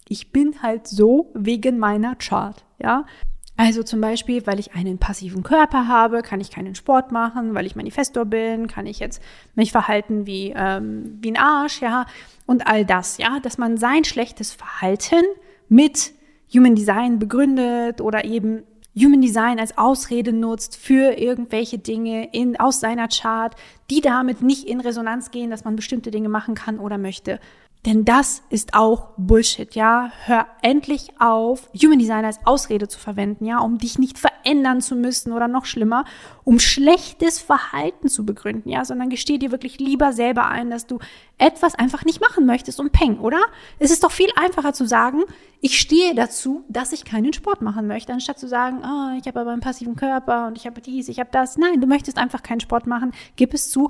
ich 0.08 0.32
bin 0.32 0.62
halt 0.62 0.88
so 0.88 1.32
wegen 1.34 1.80
meiner 1.80 2.16
Chart, 2.16 2.64
ja. 2.78 3.06
Also 3.56 3.84
zum 3.84 4.02
Beispiel, 4.02 4.46
weil 4.48 4.60
ich 4.60 4.74
einen 4.74 4.98
passiven 4.98 5.44
Körper 5.44 5.88
habe, 5.88 6.24
kann 6.24 6.42
ich 6.42 6.50
keinen 6.50 6.74
Sport 6.74 7.12
machen, 7.12 7.54
weil 7.54 7.68
ich 7.68 7.76
Manifestor 7.76 8.26
bin, 8.26 8.68
kann 8.68 8.88
ich 8.88 9.00
jetzt 9.00 9.22
mich 9.54 9.72
verhalten 9.72 10.26
wie, 10.26 10.54
ähm, 10.56 11.20
wie 11.22 11.32
ein 11.32 11.38
Arsch, 11.38 11.82
ja, 11.82 12.08
und 12.48 12.66
all 12.68 12.84
das, 12.84 13.18
ja, 13.20 13.40
dass 13.40 13.60
man 13.60 13.78
sein 13.78 14.06
schlechtes 14.06 14.52
Verhalten 14.52 15.24
mit 15.70 16.14
Human 16.54 16.76
Design 16.76 17.20
begründet 17.20 18.02
oder 18.02 18.26
eben 18.26 18.64
Human 18.96 19.22
Design 19.22 19.60
als 19.60 19.78
Ausrede 19.78 20.34
nutzt 20.34 20.76
für 20.76 21.18
irgendwelche 21.18 21.80
Dinge 21.80 22.30
in, 22.32 22.60
aus 22.60 22.80
seiner 22.80 23.08
Chart, 23.08 23.56
die 23.90 24.02
damit 24.02 24.42
nicht 24.42 24.68
in 24.68 24.80
Resonanz 24.80 25.32
gehen, 25.32 25.50
dass 25.50 25.64
man 25.64 25.76
bestimmte 25.76 26.12
Dinge 26.12 26.30
machen 26.30 26.54
kann 26.54 26.80
oder 26.80 26.98
möchte. 26.98 27.40
Denn 27.86 28.06
das 28.06 28.44
ist 28.50 28.76
auch 28.76 29.10
Bullshit, 29.18 29.76
ja. 29.76 30.10
Hör 30.24 30.48
endlich 30.62 31.10
auf, 31.20 31.70
Human 31.74 32.00
Design 32.00 32.24
als 32.24 32.40
Ausrede 32.46 32.88
zu 32.88 32.98
verwenden, 32.98 33.46
ja, 33.46 33.60
um 33.60 33.78
dich 33.78 34.00
nicht 34.00 34.18
verändern 34.18 34.80
zu 34.80 34.96
müssen 34.96 35.34
oder 35.34 35.50
noch 35.50 35.66
schlimmer, 35.66 36.06
um 36.46 36.60
schlechtes 36.60 37.42
Verhalten 37.42 38.08
zu 38.08 38.26
begründen, 38.26 38.70
ja, 38.70 38.86
sondern 38.86 39.10
gesteh 39.10 39.38
dir 39.38 39.52
wirklich 39.52 39.80
lieber 39.80 40.14
selber 40.14 40.48
ein, 40.48 40.70
dass 40.70 40.88
du 40.88 41.00
etwas 41.38 41.76
einfach 41.76 42.06
nicht 42.06 42.22
machen 42.22 42.46
möchtest 42.46 42.80
und 42.80 42.94
peng, 42.94 43.20
oder? 43.20 43.42
Es 43.80 43.92
ist 43.92 44.06
doch 44.06 44.12
viel 44.12 44.30
einfacher 44.38 44.72
zu 44.72 44.86
sagen, 44.86 45.24
ich 45.60 45.78
stehe 45.78 46.16
dazu, 46.16 46.64
dass 46.70 46.94
ich 46.94 47.04
keinen 47.04 47.34
Sport 47.34 47.62
machen 47.62 47.88
möchte, 47.88 48.14
anstatt 48.14 48.40
zu 48.40 48.48
sagen, 48.48 48.82
oh, 48.82 49.18
ich 49.20 49.28
habe 49.28 49.42
aber 49.42 49.52
einen 49.52 49.62
passiven 49.62 49.98
Körper 49.98 50.48
und 50.48 50.58
ich 50.58 50.66
habe 50.66 50.80
dies, 50.80 51.10
ich 51.10 51.20
habe 51.20 51.30
das. 51.34 51.58
Nein, 51.58 51.82
du 51.82 51.88
möchtest 51.88 52.18
einfach 52.18 52.44
keinen 52.44 52.62
Sport 52.62 52.88
machen, 52.88 53.12
gib 53.36 53.54
es 53.54 53.72
zu 53.72 53.90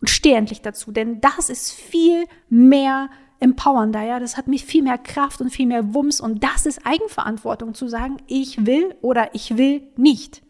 und 0.00 0.08
steh 0.08 0.34
endlich 0.34 0.60
dazu, 0.60 0.92
denn 0.92 1.20
das 1.20 1.48
ist 1.48 1.72
viel 1.72 2.26
mehr 2.48 3.08
empowernder, 3.40 4.02
ja. 4.02 4.20
Das 4.20 4.36
hat 4.36 4.48
mich 4.48 4.64
viel 4.64 4.82
mehr 4.82 4.98
Kraft 4.98 5.40
und 5.40 5.50
viel 5.50 5.66
mehr 5.66 5.94
Wumms 5.94 6.20
und 6.20 6.42
das 6.42 6.66
ist 6.66 6.86
Eigenverantwortung 6.86 7.74
zu 7.74 7.88
sagen, 7.88 8.16
ich 8.26 8.66
will 8.66 8.94
oder 9.02 9.34
ich 9.34 9.56
will 9.56 9.82
nicht. 9.96 10.42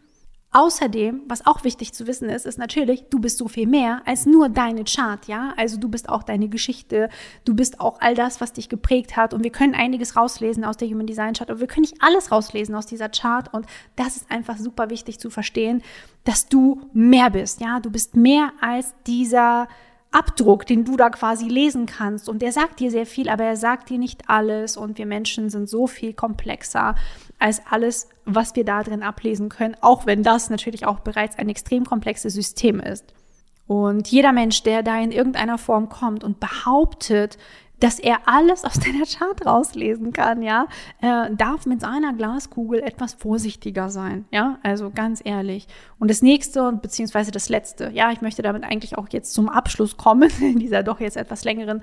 Außerdem, 0.55 1.23
was 1.27 1.45
auch 1.45 1.65
wichtig 1.65 1.93
zu 1.93 2.07
wissen 2.07 2.29
ist, 2.29 2.45
ist 2.45 2.57
natürlich, 2.57 3.03
du 3.09 3.19
bist 3.19 3.39
so 3.39 3.49
viel 3.49 3.67
mehr 3.67 4.01
als 4.05 4.25
nur 4.25 4.47
deine 4.47 4.85
Chart, 4.85 5.27
ja? 5.27 5.53
Also 5.57 5.75
du 5.77 5.89
bist 5.89 6.07
auch 6.07 6.23
deine 6.23 6.47
Geschichte, 6.47 7.09
du 7.43 7.53
bist 7.53 7.81
auch 7.81 7.99
all 7.99 8.15
das, 8.15 8.39
was 8.39 8.53
dich 8.53 8.69
geprägt 8.69 9.17
hat 9.17 9.33
und 9.33 9.43
wir 9.43 9.51
können 9.51 9.75
einiges 9.75 10.15
rauslesen 10.15 10.63
aus 10.63 10.77
der 10.77 10.87
Human 10.87 11.07
Design 11.07 11.33
Chart, 11.33 11.51
aber 11.51 11.59
wir 11.59 11.67
können 11.67 11.81
nicht 11.81 12.01
alles 12.01 12.31
rauslesen 12.31 12.73
aus 12.73 12.85
dieser 12.85 13.09
Chart 13.09 13.53
und 13.53 13.65
das 13.97 14.15
ist 14.15 14.31
einfach 14.31 14.57
super 14.57 14.89
wichtig 14.89 15.19
zu 15.19 15.29
verstehen, 15.29 15.83
dass 16.23 16.47
du 16.47 16.79
mehr 16.93 17.31
bist, 17.31 17.59
ja? 17.59 17.81
Du 17.81 17.91
bist 17.91 18.15
mehr 18.15 18.53
als 18.61 18.93
dieser 19.05 19.67
Abdruck, 20.15 20.65
den 20.65 20.85
du 20.85 20.95
da 20.95 21.09
quasi 21.09 21.47
lesen 21.47 21.85
kannst. 21.85 22.29
Und 22.29 22.41
der 22.41 22.53
sagt 22.53 22.79
dir 22.79 22.89
sehr 22.89 23.05
viel, 23.05 23.27
aber 23.27 23.43
er 23.43 23.57
sagt 23.57 23.89
dir 23.89 23.97
nicht 23.97 24.29
alles. 24.29 24.77
Und 24.77 24.97
wir 24.97 25.05
Menschen 25.05 25.49
sind 25.49 25.69
so 25.69 25.87
viel 25.87 26.13
komplexer 26.13 26.95
als 27.37 27.61
alles, 27.69 28.07
was 28.23 28.55
wir 28.55 28.63
da 28.63 28.81
drin 28.81 29.03
ablesen 29.03 29.49
können, 29.49 29.75
auch 29.81 30.05
wenn 30.05 30.23
das 30.23 30.49
natürlich 30.49 30.85
auch 30.85 30.99
bereits 30.99 31.37
ein 31.37 31.49
extrem 31.49 31.85
komplexes 31.85 32.33
System 32.33 32.79
ist. 32.79 33.13
Und 33.67 34.07
jeder 34.07 34.31
Mensch, 34.31 34.63
der 34.63 34.83
da 34.83 34.97
in 34.99 35.11
irgendeiner 35.11 35.57
Form 35.57 35.89
kommt 35.89 36.23
und 36.23 36.39
behauptet, 36.39 37.37
dass 37.79 37.99
er 37.99 38.27
alles 38.27 38.63
aus 38.63 38.73
deiner 38.79 39.05
Chart 39.05 39.45
rauslesen 39.45 40.13
kann, 40.13 40.41
ja, 40.41 40.67
äh, 41.01 41.33
darf 41.35 41.65
mit 41.65 41.81
seiner 41.81 42.13
Glaskugel 42.13 42.81
etwas 42.81 43.13
vorsichtiger 43.13 43.89
sein, 43.89 44.25
ja, 44.31 44.59
also 44.63 44.91
ganz 44.91 45.21
ehrlich. 45.23 45.67
Und 45.99 46.09
das 46.09 46.21
nächste 46.21 46.67
und 46.67 46.81
beziehungsweise 46.81 47.31
das 47.31 47.49
letzte, 47.49 47.91
ja, 47.91 48.11
ich 48.11 48.21
möchte 48.21 48.41
damit 48.41 48.63
eigentlich 48.63 48.97
auch 48.97 49.07
jetzt 49.09 49.33
zum 49.33 49.49
Abschluss 49.49 49.97
kommen, 49.97 50.29
in 50.39 50.59
dieser 50.59 50.83
doch 50.83 50.99
jetzt 50.99 51.17
etwas 51.17 51.43
längeren 51.43 51.81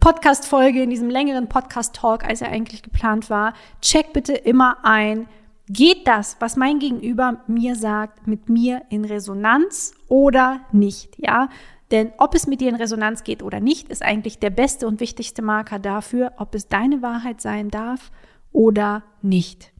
Podcast-Folge, 0.00 0.82
in 0.82 0.90
diesem 0.90 1.10
längeren 1.10 1.48
Podcast-Talk, 1.48 2.24
als 2.24 2.40
er 2.40 2.50
eigentlich 2.50 2.82
geplant 2.82 3.30
war. 3.30 3.54
Check 3.80 4.12
bitte 4.12 4.34
immer 4.34 4.78
ein, 4.84 5.28
geht 5.68 6.06
das, 6.06 6.36
was 6.40 6.56
mein 6.56 6.78
Gegenüber 6.78 7.40
mir 7.46 7.76
sagt, 7.76 8.26
mit 8.26 8.48
mir 8.48 8.82
in 8.90 9.04
Resonanz 9.04 9.94
oder 10.08 10.60
nicht, 10.72 11.16
ja? 11.18 11.48
Denn 11.90 12.12
ob 12.18 12.34
es 12.34 12.46
mit 12.46 12.60
dir 12.60 12.70
in 12.70 12.76
Resonanz 12.76 13.24
geht 13.24 13.42
oder 13.42 13.60
nicht, 13.60 13.88
ist 13.88 14.02
eigentlich 14.02 14.38
der 14.38 14.50
beste 14.50 14.86
und 14.86 15.00
wichtigste 15.00 15.42
Marker 15.42 15.78
dafür, 15.78 16.32
ob 16.38 16.54
es 16.54 16.68
deine 16.68 17.02
Wahrheit 17.02 17.40
sein 17.40 17.68
darf 17.70 18.10
oder 18.52 19.02
nicht. 19.22 19.74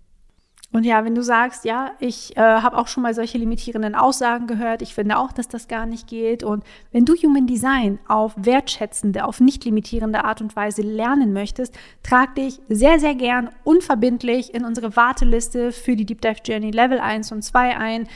Und 0.74 0.82
ja, 0.82 1.04
wenn 1.04 1.14
du 1.14 1.22
sagst, 1.22 1.64
ja, 1.64 1.92
ich 2.00 2.36
äh, 2.36 2.40
habe 2.40 2.76
auch 2.76 2.88
schon 2.88 3.04
mal 3.04 3.14
solche 3.14 3.38
limitierenden 3.38 3.94
Aussagen 3.94 4.48
gehört, 4.48 4.82
ich 4.82 4.92
finde 4.92 5.18
auch, 5.18 5.30
dass 5.30 5.46
das 5.46 5.68
gar 5.68 5.86
nicht 5.86 6.08
geht. 6.08 6.42
Und 6.42 6.64
wenn 6.90 7.04
du 7.04 7.14
Human 7.14 7.46
Design 7.46 8.00
auf 8.08 8.32
wertschätzende, 8.36 9.24
auf 9.24 9.38
nicht 9.38 9.64
limitierende 9.64 10.24
Art 10.24 10.40
und 10.40 10.56
Weise 10.56 10.82
lernen 10.82 11.32
möchtest, 11.32 11.78
trag 12.02 12.34
dich 12.34 12.60
sehr, 12.68 12.98
sehr 12.98 13.14
gern 13.14 13.50
unverbindlich 13.62 14.52
in 14.52 14.64
unsere 14.64 14.96
Warteliste 14.96 15.70
für 15.70 15.94
die 15.94 16.06
Deep 16.06 16.20
Dive 16.20 16.40
Journey 16.44 16.72
Level 16.72 16.98
1 16.98 17.30
und 17.30 17.42
2 17.42 17.76
ein. 17.76 18.08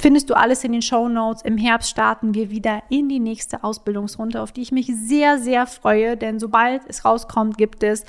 Findest 0.00 0.30
du 0.30 0.36
alles 0.36 0.62
in 0.62 0.72
den 0.72 0.82
Show 0.82 1.08
Notes. 1.08 1.42
Im 1.42 1.58
Herbst 1.58 1.90
starten 1.90 2.34
wir 2.34 2.50
wieder 2.50 2.82
in 2.88 3.08
die 3.08 3.18
nächste 3.18 3.64
Ausbildungsrunde, 3.64 4.40
auf 4.40 4.52
die 4.52 4.62
ich 4.62 4.70
mich 4.70 4.86
sehr, 4.94 5.38
sehr 5.38 5.66
freue, 5.66 6.16
denn 6.16 6.38
sobald 6.38 6.82
es 6.86 7.04
rauskommt, 7.04 7.58
gibt 7.58 7.82
es 7.82 8.04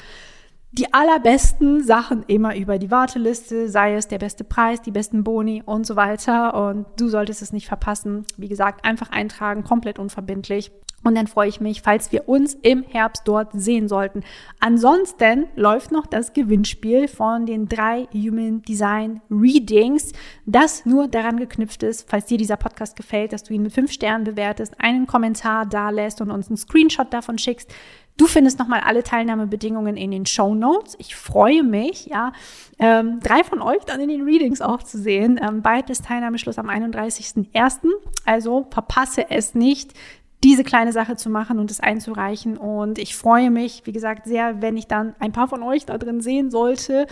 die 0.71 0.93
allerbesten 0.93 1.83
Sachen 1.83 2.23
immer 2.27 2.55
über 2.55 2.77
die 2.77 2.91
Warteliste, 2.91 3.69
sei 3.69 3.95
es 3.95 4.07
der 4.07 4.19
beste 4.19 4.43
Preis, 4.43 4.83
die 4.83 4.91
besten 4.91 5.23
Boni 5.23 5.63
und 5.65 5.87
so 5.87 5.95
weiter. 5.95 6.53
Und 6.69 6.85
du 6.97 7.07
solltest 7.07 7.41
es 7.41 7.53
nicht 7.53 7.67
verpassen. 7.67 8.25
Wie 8.37 8.49
gesagt, 8.49 8.85
einfach 8.85 9.09
eintragen, 9.09 9.63
komplett 9.63 9.97
unverbindlich. 9.97 10.71
Und 11.03 11.15
dann 11.15 11.27
freue 11.27 11.47
ich 11.47 11.61
mich, 11.61 11.81
falls 11.81 12.11
wir 12.11 12.27
uns 12.27 12.55
im 12.61 12.83
Herbst 12.83 13.23
dort 13.25 13.49
sehen 13.53 13.87
sollten. 13.87 14.23
Ansonsten 14.59 15.47
läuft 15.55 15.91
noch 15.91 16.05
das 16.05 16.33
Gewinnspiel 16.33 17.07
von 17.07 17.45
den 17.45 17.69
drei 17.69 18.07
Human 18.13 18.61
Design 18.63 19.21
Readings, 19.29 20.11
das 20.45 20.85
nur 20.85 21.07
daran 21.07 21.37
geknüpft 21.37 21.83
ist, 21.83 22.09
falls 22.09 22.25
dir 22.25 22.37
dieser 22.37 22.57
Podcast 22.57 22.95
gefällt, 22.95 23.31
dass 23.31 23.43
du 23.43 23.53
ihn 23.53 23.63
mit 23.63 23.73
fünf 23.73 23.91
Sternen 23.91 24.25
bewertest, 24.25 24.73
einen 24.79 25.07
Kommentar 25.07 25.65
da 25.65 25.89
lässt 25.89 26.19
und 26.21 26.31
uns 26.31 26.49
einen 26.49 26.57
Screenshot 26.57 27.13
davon 27.13 27.37
schickst. 27.37 27.73
Du 28.19 28.27
findest 28.27 28.59
nochmal 28.59 28.81
alle 28.81 29.01
Teilnahmebedingungen 29.01 29.95
in 29.95 30.11
den 30.11 30.25
Show 30.25 30.53
Notes. 30.53 30.97
Ich 30.99 31.15
freue 31.15 31.63
mich, 31.63 32.07
ja, 32.07 32.33
ähm, 32.77 33.21
drei 33.21 33.45
von 33.45 33.61
euch 33.61 33.85
dann 33.85 34.01
in 34.01 34.09
den 34.09 34.23
Readings 34.23 34.59
auch 34.59 34.83
zu 34.83 34.97
sehen. 34.97 35.39
Ähm, 35.41 35.61
bald 35.61 35.89
ist 35.89 36.03
Teilnahmeschluss 36.03 36.59
am 36.59 36.69
31.01. 36.69 37.87
Also 38.25 38.67
verpasse 38.71 39.31
es 39.31 39.55
nicht 39.55 39.93
diese 40.43 40.63
kleine 40.63 40.93
Sache 40.93 41.15
zu 41.15 41.29
machen 41.29 41.59
und 41.59 41.69
es 41.71 41.79
einzureichen. 41.79 42.57
Und 42.57 42.97
ich 42.97 43.15
freue 43.15 43.51
mich, 43.51 43.81
wie 43.85 43.91
gesagt, 43.91 44.25
sehr, 44.25 44.61
wenn 44.61 44.77
ich 44.77 44.87
dann 44.87 45.15
ein 45.19 45.31
paar 45.31 45.47
von 45.47 45.63
euch 45.63 45.85
da 45.85 45.97
drin 45.97 46.21
sehen 46.21 46.49
sollte 46.49 47.07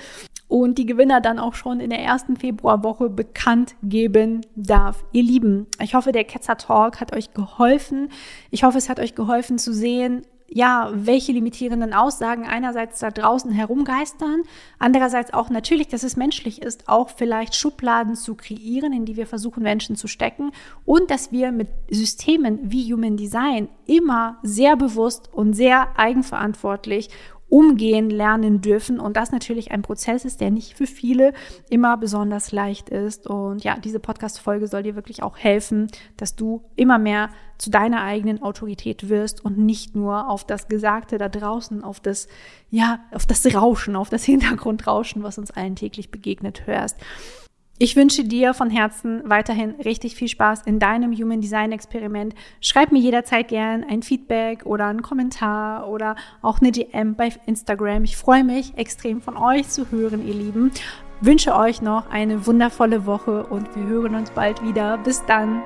und 0.47 0.77
die 0.77 0.85
Gewinner 0.85 1.19
dann 1.19 1.39
auch 1.39 1.53
schon 1.53 1.79
in 1.79 1.89
der 1.89 1.99
ersten 1.99 2.37
Februarwoche 2.37 3.09
bekannt 3.09 3.75
geben 3.83 4.45
darf. 4.55 5.03
Ihr 5.11 5.23
Lieben, 5.23 5.67
ich 5.81 5.93
hoffe, 5.93 6.11
der 6.11 6.23
Ketzer 6.23 6.57
Talk 6.57 7.01
hat 7.01 7.15
euch 7.15 7.33
geholfen. 7.33 8.09
Ich 8.49 8.63
hoffe, 8.63 8.77
es 8.77 8.89
hat 8.89 8.99
euch 8.99 9.13
geholfen 9.13 9.57
zu 9.57 9.73
sehen, 9.73 10.21
ja, 10.49 10.91
welche 10.93 11.33
limitierenden 11.33 11.93
Aussagen 11.93 12.45
einerseits 12.45 12.99
da 12.99 13.11
draußen 13.11 13.51
herumgeistern, 13.51 14.43
andererseits 14.79 15.33
auch 15.33 15.49
natürlich, 15.49 15.89
dass 15.89 16.03
es 16.03 16.15
menschlich 16.15 16.61
ist, 16.61 16.87
auch 16.87 17.09
vielleicht 17.09 17.55
Schubladen 17.55 18.15
zu 18.15 18.35
kreieren, 18.35 18.93
in 18.93 19.05
die 19.05 19.17
wir 19.17 19.27
versuchen, 19.27 19.63
Menschen 19.63 19.95
zu 19.95 20.07
stecken 20.07 20.51
und 20.85 21.11
dass 21.11 21.31
wir 21.31 21.51
mit 21.51 21.67
Systemen 21.89 22.59
wie 22.63 22.93
Human 22.93 23.17
Design 23.17 23.67
immer 23.85 24.37
sehr 24.41 24.77
bewusst 24.77 25.29
und 25.33 25.53
sehr 25.53 25.99
eigenverantwortlich 25.99 27.09
umgehen 27.49 28.09
lernen 28.09 28.61
dürfen 28.61 28.99
und 28.99 29.15
das 29.15 29.31
natürlich 29.31 29.71
ein 29.71 29.81
Prozess 29.81 30.25
ist, 30.25 30.41
der 30.41 30.51
nicht 30.51 30.77
für 30.77 30.87
viele 30.87 31.33
immer 31.69 31.95
besonders 31.97 32.51
leicht 32.51 32.89
ist. 32.89 33.27
Und 33.27 33.63
ja, 33.63 33.77
diese 33.77 33.99
Podcast-Folge 33.99 34.67
soll 34.67 34.83
dir 34.83 34.95
wirklich 34.95 35.23
auch 35.23 35.37
helfen, 35.37 35.87
dass 36.17 36.35
du 36.35 36.63
immer 36.75 36.97
mehr 36.97 37.29
zu 37.57 37.69
deiner 37.69 38.03
eigenen 38.03 38.41
Autorität 38.41 39.09
wirst 39.09 39.43
und 39.43 39.57
nicht 39.57 39.95
nur 39.95 40.29
auf 40.29 40.45
das 40.45 40.67
Gesagte 40.67 41.17
da 41.17 41.29
draußen, 41.29 41.83
auf 41.83 41.99
das, 41.99 42.27
ja, 42.69 42.99
auf 43.11 43.25
das 43.25 43.45
Rauschen, 43.55 43.95
auf 43.95 44.09
das 44.09 44.23
Hintergrundrauschen, 44.25 45.23
was 45.23 45.37
uns 45.37 45.51
allen 45.51 45.75
täglich 45.75 46.11
begegnet 46.11 46.67
hörst. 46.67 46.97
Ich 47.79 47.95
wünsche 47.95 48.23
dir 48.23 48.55
von 48.55 48.71
Herzen 48.71 49.21
weiterhin 49.25 49.75
richtig 49.75 50.15
viel 50.15 50.27
Spaß 50.27 50.63
in 50.63 50.79
deinem 50.79 51.13
Human 51.13 51.41
Design 51.41 51.71
Experiment. 51.71 52.33
Schreib 52.59 52.91
mir 52.91 52.97
jederzeit 52.97 53.49
gern 53.49 53.83
ein 53.87 54.01
Feedback 54.01 54.65
oder 54.65 54.87
einen 54.87 55.03
Kommentar 55.03 55.87
oder 55.87 56.15
auch 56.41 56.59
eine 56.59 56.71
DM 56.71 57.13
bei 57.13 57.31
Instagram. 57.45 58.03
Ich 58.03 58.17
freue 58.17 58.43
mich 58.43 58.75
extrem 58.77 59.21
von 59.21 59.37
euch 59.37 59.69
zu 59.69 59.91
hören, 59.91 60.27
ihr 60.27 60.33
Lieben. 60.33 60.71
Wünsche 61.21 61.55
euch 61.55 61.83
noch 61.83 62.09
eine 62.09 62.47
wundervolle 62.47 63.05
Woche 63.05 63.45
und 63.45 63.75
wir 63.75 63.83
hören 63.83 64.15
uns 64.15 64.31
bald 64.31 64.63
wieder. 64.63 64.97
Bis 64.97 65.23
dann. 65.27 65.61